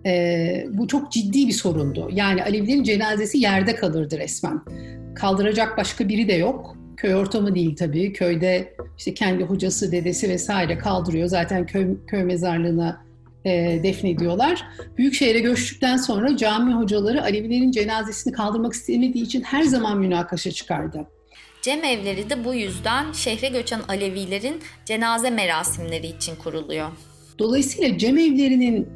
[0.06, 2.08] E, bu çok ciddi bir sorundu.
[2.12, 4.60] Yani Alevilerin cenazesi yerde kalırdı resmen.
[5.14, 6.76] Kaldıracak başka biri de yok.
[6.96, 8.12] Köy ortamı değil tabii.
[8.12, 11.28] Köyde işte kendi hocası, dedesi vesaire kaldırıyor.
[11.28, 13.09] Zaten köy, köy mezarlığına
[13.44, 14.64] e, defnediyorlar.
[14.98, 21.06] Büyükşehir'e göçtükten sonra cami hocaları Alevilerin cenazesini kaldırmak istemediği için her zaman münakaşa çıkardı.
[21.62, 26.88] Cem evleri de bu yüzden şehre göçen Alevilerin cenaze merasimleri için kuruluyor.
[27.38, 28.88] Dolayısıyla cem evlerinin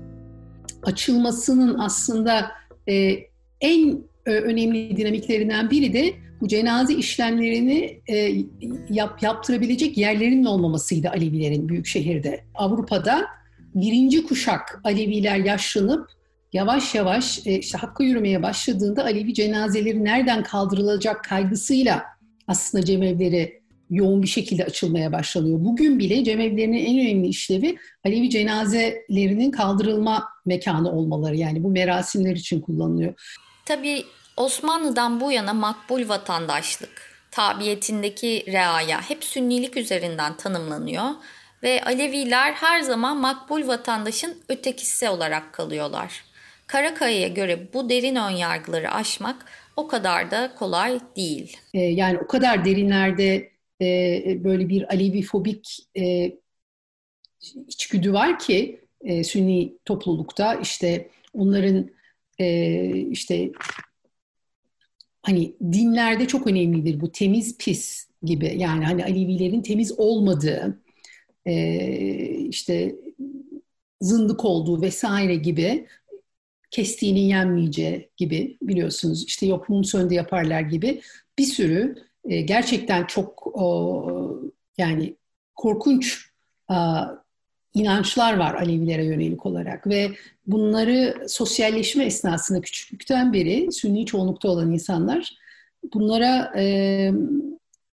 [0.83, 2.51] açılmasının aslında
[2.89, 3.17] e,
[3.61, 8.45] en e, önemli dinamiklerinden biri de bu cenaze işlemlerini e,
[8.91, 12.45] yap, yaptırabilecek yerlerin olmamasıydı Alevilerin büyük şehirde.
[12.55, 13.27] Avrupa'da
[13.75, 16.11] birinci kuşak Aleviler yaşlanıp
[16.53, 22.03] yavaş yavaş e, işte Hakk'a yürümeye başladığında Alevi cenazeleri nereden kaldırılacak kaygısıyla
[22.49, 25.65] aslında cemevleri yoğun bir şekilde açılmaya başlanıyor.
[25.65, 31.37] Bugün bile cemevlerinin en önemli işlevi Alevi cenazelerinin kaldırılma mekanı olmaları.
[31.37, 33.15] Yani bu merasimler için kullanılıyor.
[33.67, 34.05] Tabii
[34.37, 41.05] Osmanlı'dan bu yana makbul vatandaşlık, tabiyetindeki reaya hep sünnilik üzerinden tanımlanıyor
[41.65, 46.25] ve Aleviler her zaman makbul vatandaşın ötekisi olarak kalıyorlar.
[46.67, 49.47] Karakaya'ya göre bu derin önyargıları aşmak
[49.77, 51.57] o kadar da kolay değil.
[51.75, 53.51] Ee, yani o kadar derinlerde
[53.81, 56.33] e, böyle bir Alevi fobik e,
[57.69, 61.95] içgüdü var ki e, Sünni toplulukta işte onların
[63.11, 63.53] işte
[65.23, 70.84] hani dinlerde çok önemlidir bu temiz pis gibi yani hani Alevilerin temiz olmadığı
[71.47, 71.55] e,
[72.29, 72.95] işte
[74.01, 75.87] zındık olduğu vesaire gibi
[76.71, 81.01] kestiğinin yenmeyeceği gibi biliyorsunuz işte yok mum söndü yaparlar gibi
[81.39, 84.43] bir sürü e, gerçekten çok o,
[84.79, 85.17] yani
[85.55, 86.31] korkunç
[86.69, 87.07] a,
[87.75, 90.11] inançlar var Alevilere yönelik olarak ve
[90.47, 95.37] bunları sosyalleşme esnasında küçüklükten beri Sünni çoğunlukta olan insanlar
[95.95, 97.13] bunlara e,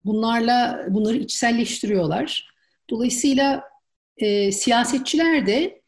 [0.04, 2.49] bunlarla bunları içselleştiriyorlar.
[2.90, 3.64] Dolayısıyla
[4.16, 5.80] e, siyasetçiler de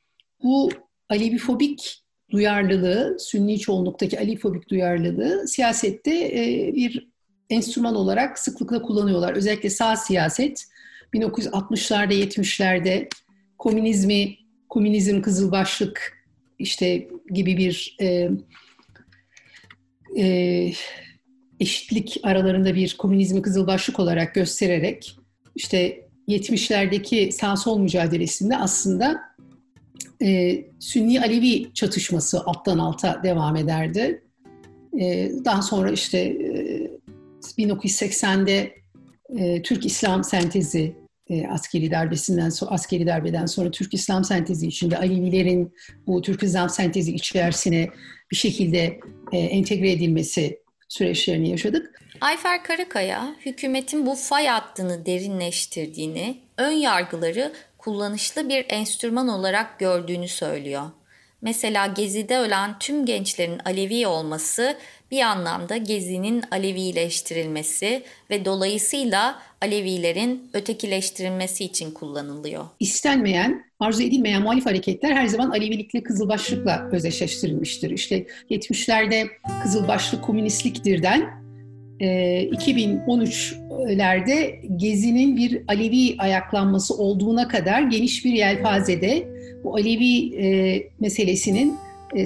[0.43, 0.71] bu
[1.09, 7.09] Alevifobik duyarlılığı, Sünni çoğunluktaki Alevifobik duyarlılığı siyasette e, bir
[7.51, 9.33] enstrüman olarak sıklıkla kullanıyorlar.
[9.33, 10.65] Özellikle sağ siyaset
[11.15, 13.09] 1960'larda 70'lerde
[13.59, 14.37] komünizmi,
[14.69, 16.25] komünizm kızılbaşlık
[16.59, 18.31] işte gibi bir e,
[20.19, 20.73] e,
[21.61, 25.17] eşitlik aralarında bir komünizmi kızılbaşlık olarak göstererek
[25.57, 29.21] işte 70'lerdeki sağ sol mücadelesinde aslında
[30.23, 34.23] e, Sünni Alevi çatışması alttan alta devam ederdi.
[35.01, 36.91] E, daha sonra işte e,
[37.59, 38.75] 1980'de
[39.39, 40.97] e, Türk İslam sentezi
[41.31, 45.75] e, askeri darbesinden sonra askeri darbeden sonra Türk İslam sentezi içinde Alevilerin
[46.07, 47.89] bu Türk İslam sentezi içerisine
[48.31, 49.01] bir şekilde
[49.33, 50.62] e, entegre edilmesi
[50.93, 52.01] süreçlerini yaşadık.
[52.21, 60.91] Ayfer Karakaya, hükümetin bu fay hattını derinleştirdiğini, ön yargıları kullanışlı bir enstrüman olarak gördüğünü söylüyor.
[61.43, 64.79] Mesela Gezi'de ölen tüm gençlerin Alevi olması
[65.13, 72.65] bir anlamda Gezi'nin Alevileştirilmesi ve dolayısıyla Alevilerin ötekileştirilmesi için kullanılıyor.
[72.81, 77.91] İstenmeyen, arzu edilmeyen muhalif hareketler her zaman Alevilikle, Kızılbaşlıkla özdeşleştirilmiştir.
[77.91, 79.27] İşte 70'lerde
[79.63, 81.43] Kızılbaşlık komünistliktirden
[82.01, 89.29] 2013'lerde e, Gezi'nin bir Alevi ayaklanması olduğuna kadar geniş bir yelpazede
[89.65, 91.75] bu Alevi e, meselesinin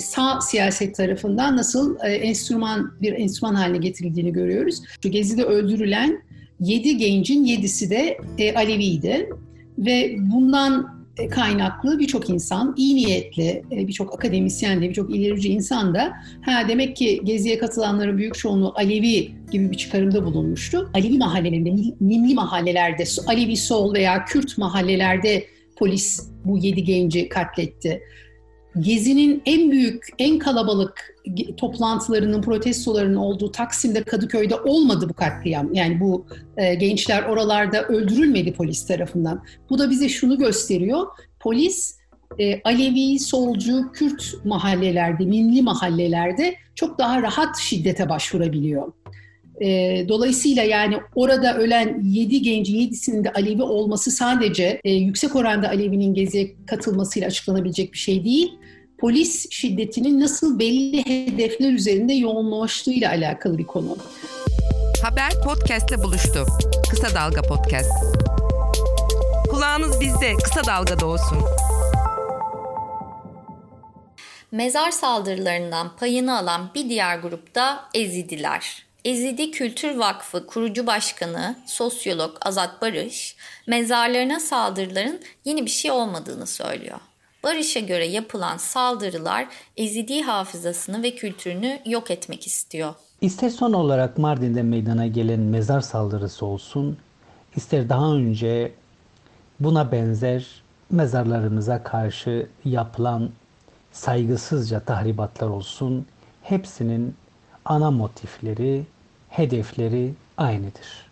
[0.01, 4.83] sağ siyaset tarafından nasıl e, enstrüman bir enstrüman haline getirildiğini görüyoruz.
[5.01, 6.23] Gezi'de öldürülen
[6.61, 9.29] 7 gencin 7'si de e, Aleviydi
[9.79, 10.97] ve bundan
[11.31, 17.21] kaynaklı birçok insan, iyi niyetli, birçok akademisyen de, birçok ilerici insan da ha demek ki
[17.25, 20.91] Gezi'ye katılanların büyük çoğunluğu Alevi gibi bir çıkarımda bulunmuştu.
[20.95, 21.71] Alevi mahallelerinde,
[22.01, 25.45] Nimli mahallelerde, Alevi Sol veya Kürt mahallelerde
[25.77, 28.03] polis bu yedi genci katletti.
[28.81, 31.17] Gezi'nin en büyük, en kalabalık
[31.57, 35.75] toplantılarının, protestolarının olduğu Taksim'de, Kadıköy'de olmadı bu katliam.
[35.75, 39.43] Yani bu e, gençler oralarda öldürülmedi polis tarafından.
[39.71, 41.07] Bu da bize şunu gösteriyor.
[41.41, 41.97] Polis
[42.39, 48.93] e, Alevi, solcu, Kürt mahallelerde, minli mahallelerde çok daha rahat şiddete başvurabiliyor.
[49.61, 49.69] E,
[50.09, 56.15] dolayısıyla yani orada ölen 7 gencin 7'sinin de Alevi olması sadece e, yüksek oranda Alevi'nin
[56.15, 58.53] geziye katılmasıyla açıklanabilecek bir şey değil.
[58.99, 63.97] Polis şiddetinin nasıl belli hedefler üzerinde yoğunlaştığıyla alakalı bir konu.
[65.03, 66.47] Haber podcast'te buluştu.
[66.91, 67.91] Kısa Dalga Podcast.
[69.51, 71.39] Kulağınız bizde, Kısa Dalga'da olsun.
[74.53, 78.87] Mezar saldırılarından payını alan bir diğer grupta Ezidiler.
[79.05, 86.99] Ezidi Kültür Vakfı kurucu başkanı sosyolog Azat Barış, mezarlarına saldırıların yeni bir şey olmadığını söylüyor.
[87.47, 92.95] Barış'a göre yapılan saldırılar Ezidi hafızasını ve kültürünü yok etmek istiyor.
[93.21, 96.97] İster son olarak Mardin'de meydana gelen mezar saldırısı olsun,
[97.57, 98.73] ister daha önce
[99.61, 100.47] buna benzer
[100.91, 103.31] mezarlarımıza karşı yapılan
[103.93, 106.07] saygısızca tahribatlar olsun,
[106.43, 107.15] hepsinin
[107.65, 108.87] ana motifleri
[109.29, 111.07] hedefleri aynıdır.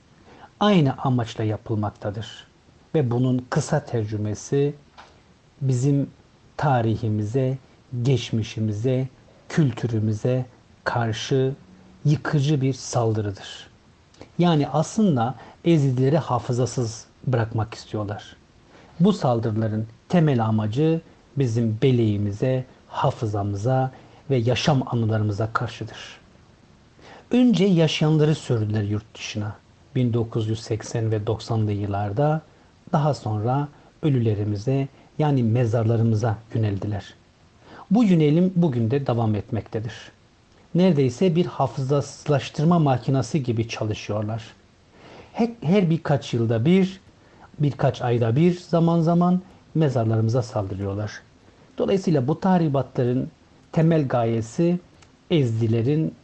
[0.60, 2.46] Aynı amaçla yapılmaktadır.
[2.94, 4.74] Ve bunun kısa tercümesi
[5.60, 6.10] bizim
[6.56, 7.58] tarihimize,
[8.02, 9.08] geçmişimize,
[9.48, 10.46] kültürümüze
[10.84, 11.52] karşı
[12.04, 13.70] yıkıcı bir saldırıdır.
[14.38, 15.34] Yani aslında
[15.64, 18.36] Ezidileri hafızasız bırakmak istiyorlar.
[19.00, 21.00] Bu saldırıların temel amacı
[21.36, 23.90] bizim beleğimize, hafızamıza
[24.30, 26.20] ve yaşam anılarımıza karşıdır.
[27.30, 29.56] Önce yaşayanları sürdüler yurt dışına.
[29.94, 32.40] 1980 ve 90'lı yıllarda
[32.92, 33.68] daha sonra
[34.02, 34.88] ölülerimize
[35.18, 37.14] yani mezarlarımıza yöneldiler.
[37.90, 39.92] Bu yönelim bugün de devam etmektedir.
[40.74, 44.42] Neredeyse bir hafızasızlaştırma makinesi gibi çalışıyorlar.
[45.32, 47.00] Her, her birkaç yılda bir,
[47.58, 49.42] birkaç ayda bir zaman zaman
[49.74, 51.12] mezarlarımıza saldırıyorlar.
[51.78, 53.30] Dolayısıyla bu tahribatların
[53.72, 54.78] temel gayesi
[55.30, 56.14] ezdilerin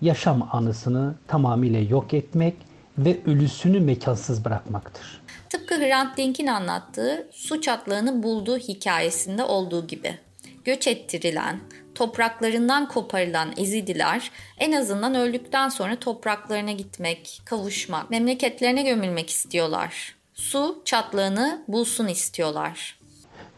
[0.00, 2.54] yaşam anısını tamamıyla yok etmek
[2.98, 5.20] ve ölüsünü mekansız bırakmaktır.
[5.50, 10.18] Tıpkı Hrant Dink'in anlattığı su çatlağını bulduğu hikayesinde olduğu gibi.
[10.64, 11.60] Göç ettirilen,
[11.94, 20.16] topraklarından koparılan Ezidiler en azından öldükten sonra topraklarına gitmek, kavuşmak, memleketlerine gömülmek istiyorlar.
[20.34, 22.98] Su çatlağını bulsun istiyorlar.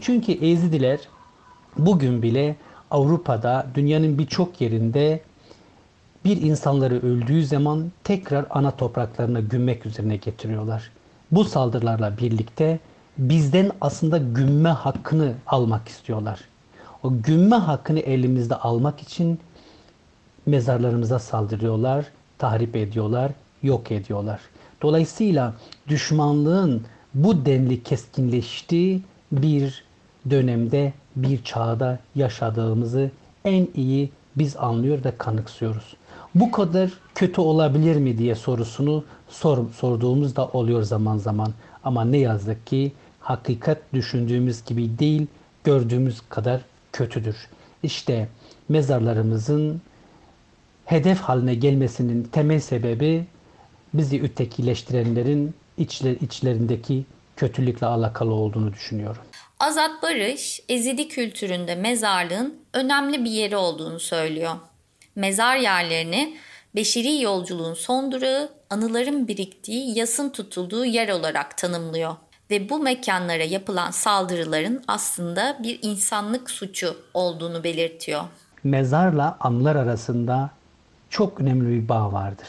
[0.01, 1.01] Çünkü Ezidiler
[1.79, 2.57] bugün bile
[2.91, 5.21] Avrupa'da dünyanın birçok yerinde
[6.25, 10.91] bir insanları öldüğü zaman tekrar ana topraklarına gömmek üzerine getiriyorlar.
[11.31, 12.79] Bu saldırılarla birlikte
[13.19, 16.41] bizden aslında gümme hakkını almak istiyorlar.
[17.03, 19.41] O gümme hakkını elimizde almak için
[20.47, 22.05] mezarlarımıza saldırıyorlar,
[22.39, 24.41] tahrip ediyorlar, yok ediyorlar.
[24.83, 25.55] Dolayısıyla
[25.89, 26.83] düşmanlığın
[27.15, 29.03] bu denli keskinleştiği
[29.33, 29.85] bir
[30.31, 33.11] dönemde, bir çağda yaşadığımızı
[33.45, 35.97] en iyi biz anlıyor ve kanıksıyoruz.
[36.41, 41.53] Bu kadar kötü olabilir mi diye sorusunu sor, sorduğumuz da oluyor zaman zaman.
[41.85, 45.27] Ama ne yazık ki hakikat düşündüğümüz gibi değil,
[45.65, 46.61] gördüğümüz kadar
[46.93, 47.37] kötüdür.
[47.83, 48.29] İşte
[48.69, 49.83] mezarlarımızın
[50.85, 53.27] hedef haline gelmesinin temel sebebi
[53.95, 57.05] bizi ötekileştirenlerin içler, içlerindeki
[57.37, 59.23] kötülükle alakalı olduğunu düşünüyorum.
[59.61, 64.55] Azat Barış, Ezidi kültüründe mezarlığın önemli bir yeri olduğunu söylüyor.
[65.19, 66.37] Mezar yerlerini
[66.75, 72.17] beşeri yolculuğun son durağı, anıların biriktiği, yasın tutulduğu yer olarak tanımlıyor
[72.51, 78.25] ve bu mekanlara yapılan saldırıların aslında bir insanlık suçu olduğunu belirtiyor.
[78.65, 80.51] Mezarla anılar arasında
[81.11, 82.49] çok önemli bir bağ vardır.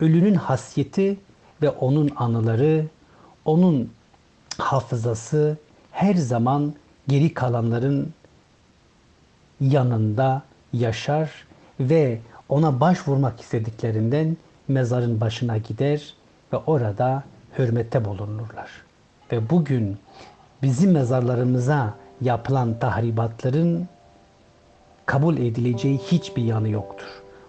[0.00, 1.18] Ölünün hasiyeti
[1.62, 2.86] ve onun anıları,
[3.44, 3.92] onun
[4.58, 5.56] hafızası
[5.92, 6.74] her zaman
[7.08, 8.12] geri kalanların
[9.60, 10.42] yanında
[10.72, 11.51] yaşar
[11.90, 12.18] ve
[12.48, 14.36] ona başvurmak istediklerinden
[14.68, 16.14] mezarın başına gider
[16.52, 17.24] ve orada
[17.58, 18.70] hürmette bulunurlar.
[19.32, 19.98] Ve bugün
[20.62, 23.88] bizim mezarlarımıza yapılan tahribatların
[25.06, 27.06] kabul edileceği hiçbir yanı yoktur.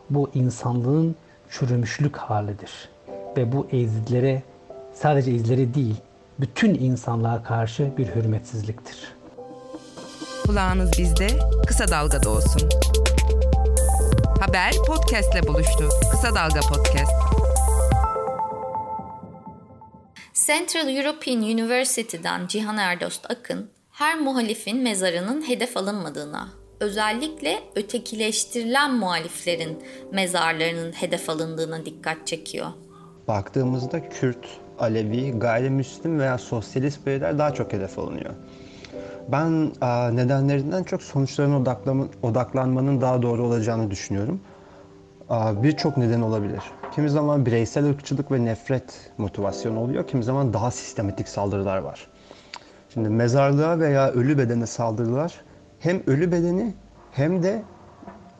[0.10, 1.16] Bu insanlığın
[1.50, 2.90] çürümüşlük halidir.
[3.38, 4.44] Ve bu ezilere
[4.94, 5.96] sadece izleri değil,
[6.40, 9.14] bütün insanlığa karşı bir hürmetsizliktir.
[10.46, 11.28] Kulağınız bizde,
[11.68, 12.70] kısa dalgada olsun.
[14.48, 15.90] Haber podcastle buluştu.
[16.12, 17.12] Kısa Dalga Podcast.
[20.34, 30.92] Central European University'den Cihan Erdost Akın, her muhalifin mezarının hedef alınmadığına, özellikle ötekileştirilen muhaliflerin mezarlarının
[30.92, 32.68] hedef alındığına dikkat çekiyor.
[33.28, 34.48] Baktığımızda Kürt,
[34.80, 38.34] Alevi, gayrimüslim veya sosyalist bireyler daha çok hedef alınıyor.
[39.28, 39.72] Ben
[40.16, 41.76] nedenlerinden çok sonuçlarına
[42.24, 44.42] odaklanmanın daha doğru olacağını düşünüyorum.
[45.64, 46.62] Birçok neden olabilir.
[46.96, 52.08] Kimi zaman bireysel ırkçılık ve nefret motivasyonu oluyor, kimi zaman daha sistematik saldırılar var.
[52.94, 55.42] Şimdi mezarlığa veya ölü bedene saldırılar
[55.80, 56.74] hem ölü bedeni
[57.12, 57.64] hem de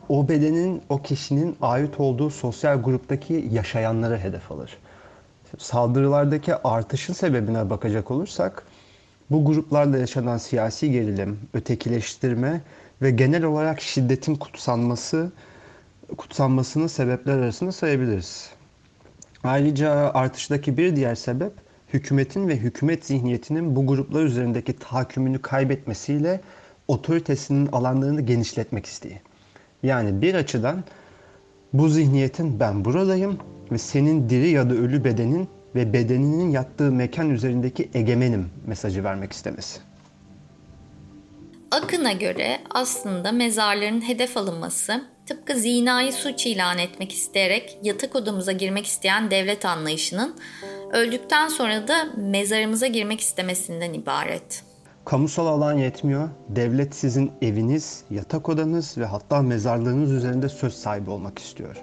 [0.08, 4.78] o bedenin, o kişinin ait olduğu sosyal gruptaki yaşayanları hedef alır.
[5.58, 8.62] Saldırılardaki artışın sebebine bakacak olursak,
[9.30, 12.60] bu gruplarla yaşanan siyasi gerilim, ötekileştirme
[13.02, 15.32] ve genel olarak şiddetin kutsanması,
[16.16, 18.50] kutsanmasının sebepler arasında sayabiliriz.
[19.44, 21.52] Ayrıca artıştaki bir diğer sebep
[21.92, 26.40] hükümetin ve hükümet zihniyetinin bu gruplar üzerindeki tahakkümünü kaybetmesiyle
[26.88, 29.20] otoritesinin alanlarını genişletmek isteği.
[29.82, 30.84] Yani bir açıdan
[31.72, 33.38] bu zihniyetin ben buradayım
[33.72, 39.32] ve senin diri ya da ölü bedenin ve bedeninin yattığı mekan üzerindeki egemenim mesajı vermek
[39.32, 39.80] istemesi.
[41.70, 48.86] Akın'a göre aslında mezarların hedef alınması tıpkı zinayı suç ilan etmek isteyerek yatak odamıza girmek
[48.86, 50.36] isteyen devlet anlayışının
[50.92, 54.62] öldükten sonra da mezarımıza girmek istemesinden ibaret.
[55.04, 56.28] Kamusal alan yetmiyor.
[56.48, 61.76] Devlet sizin eviniz, yatak odanız ve hatta mezarlığınız üzerinde söz sahibi olmak istiyor.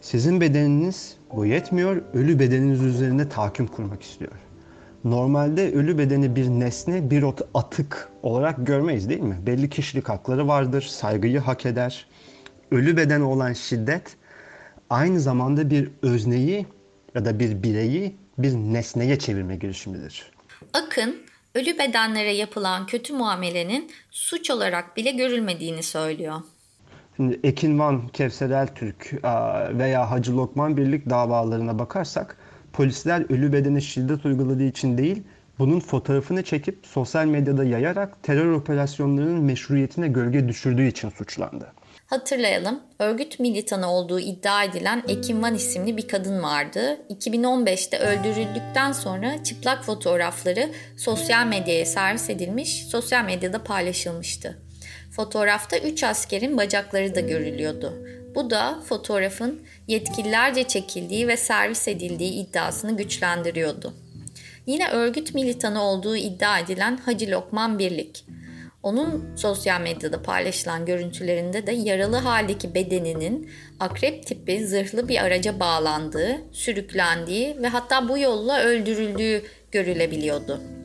[0.00, 4.32] Sizin bedeniniz bu yetmiyor, ölü bedeniniz üzerine tahakküm kurmak istiyor.
[5.04, 7.24] Normalde ölü bedeni bir nesne, bir
[7.54, 9.38] atık olarak görmeyiz değil mi?
[9.46, 12.06] Belli kişilik hakları vardır, saygıyı hak eder.
[12.70, 14.16] Ölü bedene olan şiddet
[14.90, 16.66] aynı zamanda bir özneyi
[17.14, 20.32] ya da bir bireyi bir nesneye çevirme girişimidir.
[20.72, 21.16] Akın,
[21.54, 26.40] ölü bedenlere yapılan kötü muamelenin suç olarak bile görülmediğini söylüyor.
[27.18, 29.12] Şimdi Ekin Van, Kevser Eltürk
[29.78, 32.36] veya Hacı Lokman Birlik davalarına bakarsak
[32.72, 35.22] polisler ölü bedene şiddet uyguladığı için değil,
[35.58, 41.72] bunun fotoğrafını çekip sosyal medyada yayarak terör operasyonlarının meşruiyetine gölge düşürdüğü için suçlandı.
[42.06, 47.00] Hatırlayalım, örgüt militanı olduğu iddia edilen Ekin Van isimli bir kadın vardı.
[47.10, 54.58] 2015'te öldürüldükten sonra çıplak fotoğrafları sosyal medyaya servis edilmiş, sosyal medyada paylaşılmıştı.
[55.18, 58.06] Fotoğrafta 3 askerin bacakları da görülüyordu.
[58.34, 63.94] Bu da fotoğrafın yetkililerce çekildiği ve servis edildiği iddiasını güçlendiriyordu.
[64.66, 68.24] Yine örgüt militanı olduğu iddia edilen Hacı Lokman Birlik.
[68.82, 73.50] Onun sosyal medyada paylaşılan görüntülerinde de yaralı haldeki bedeninin
[73.80, 79.42] akrep tipi zırhlı bir araca bağlandığı, sürüklendiği ve hatta bu yolla öldürüldüğü
[79.72, 80.77] görülebiliyordu.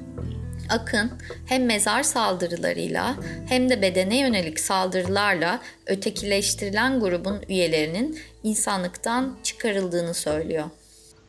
[0.69, 1.11] Akın
[1.45, 10.65] hem mezar saldırılarıyla hem de bedene yönelik saldırılarla ötekileştirilen grubun üyelerinin insanlıktan çıkarıldığını söylüyor.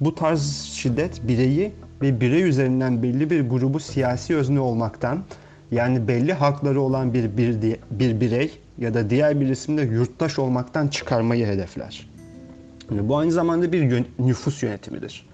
[0.01, 1.72] Bu tarz şiddet bireyi
[2.03, 5.24] ve birey üzerinden belli bir grubu siyasi özne olmaktan
[5.70, 10.89] yani belli hakları olan bir, bir, bir birey ya da diğer bir isimde yurttaş olmaktan
[10.89, 12.11] çıkarmayı hedefler.
[12.91, 15.26] Yani bu aynı zamanda bir nüfus yönetimidir.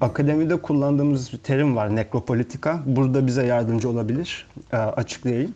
[0.00, 2.82] Akademide kullandığımız bir terim var nekropolitika.
[2.86, 4.46] Burada bize yardımcı olabilir.
[4.72, 5.54] E, açıklayayım.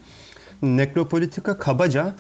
[0.63, 2.15] Nekropolitika kabaca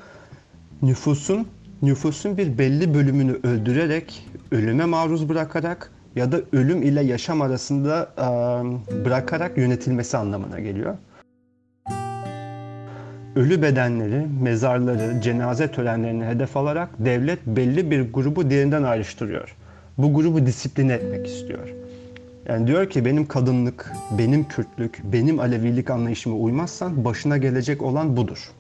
[0.83, 1.47] nüfusun
[1.83, 9.05] nüfusun bir belli bölümünü öldürerek, ölüme maruz bırakarak ya da ölüm ile yaşam arasında e,
[9.05, 10.97] bırakarak yönetilmesi anlamına geliyor.
[13.37, 19.57] Ölü bedenleri, mezarları, cenaze törenlerini hedef alarak devlet belli bir grubu diğerinden ayrıştırıyor.
[19.99, 21.69] Bu grubu disipline etmek istiyor.
[22.49, 28.51] Yani diyor ki benim kadınlık, benim Kürtlük, benim Alevilik anlayışıma uymazsan başına gelecek olan budur.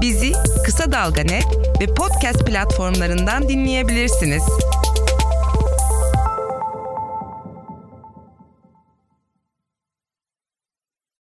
[0.00, 0.32] Bizi
[0.64, 1.46] Kısa Dalga Net
[1.80, 4.42] ve podcast platformlarından dinleyebilirsiniz.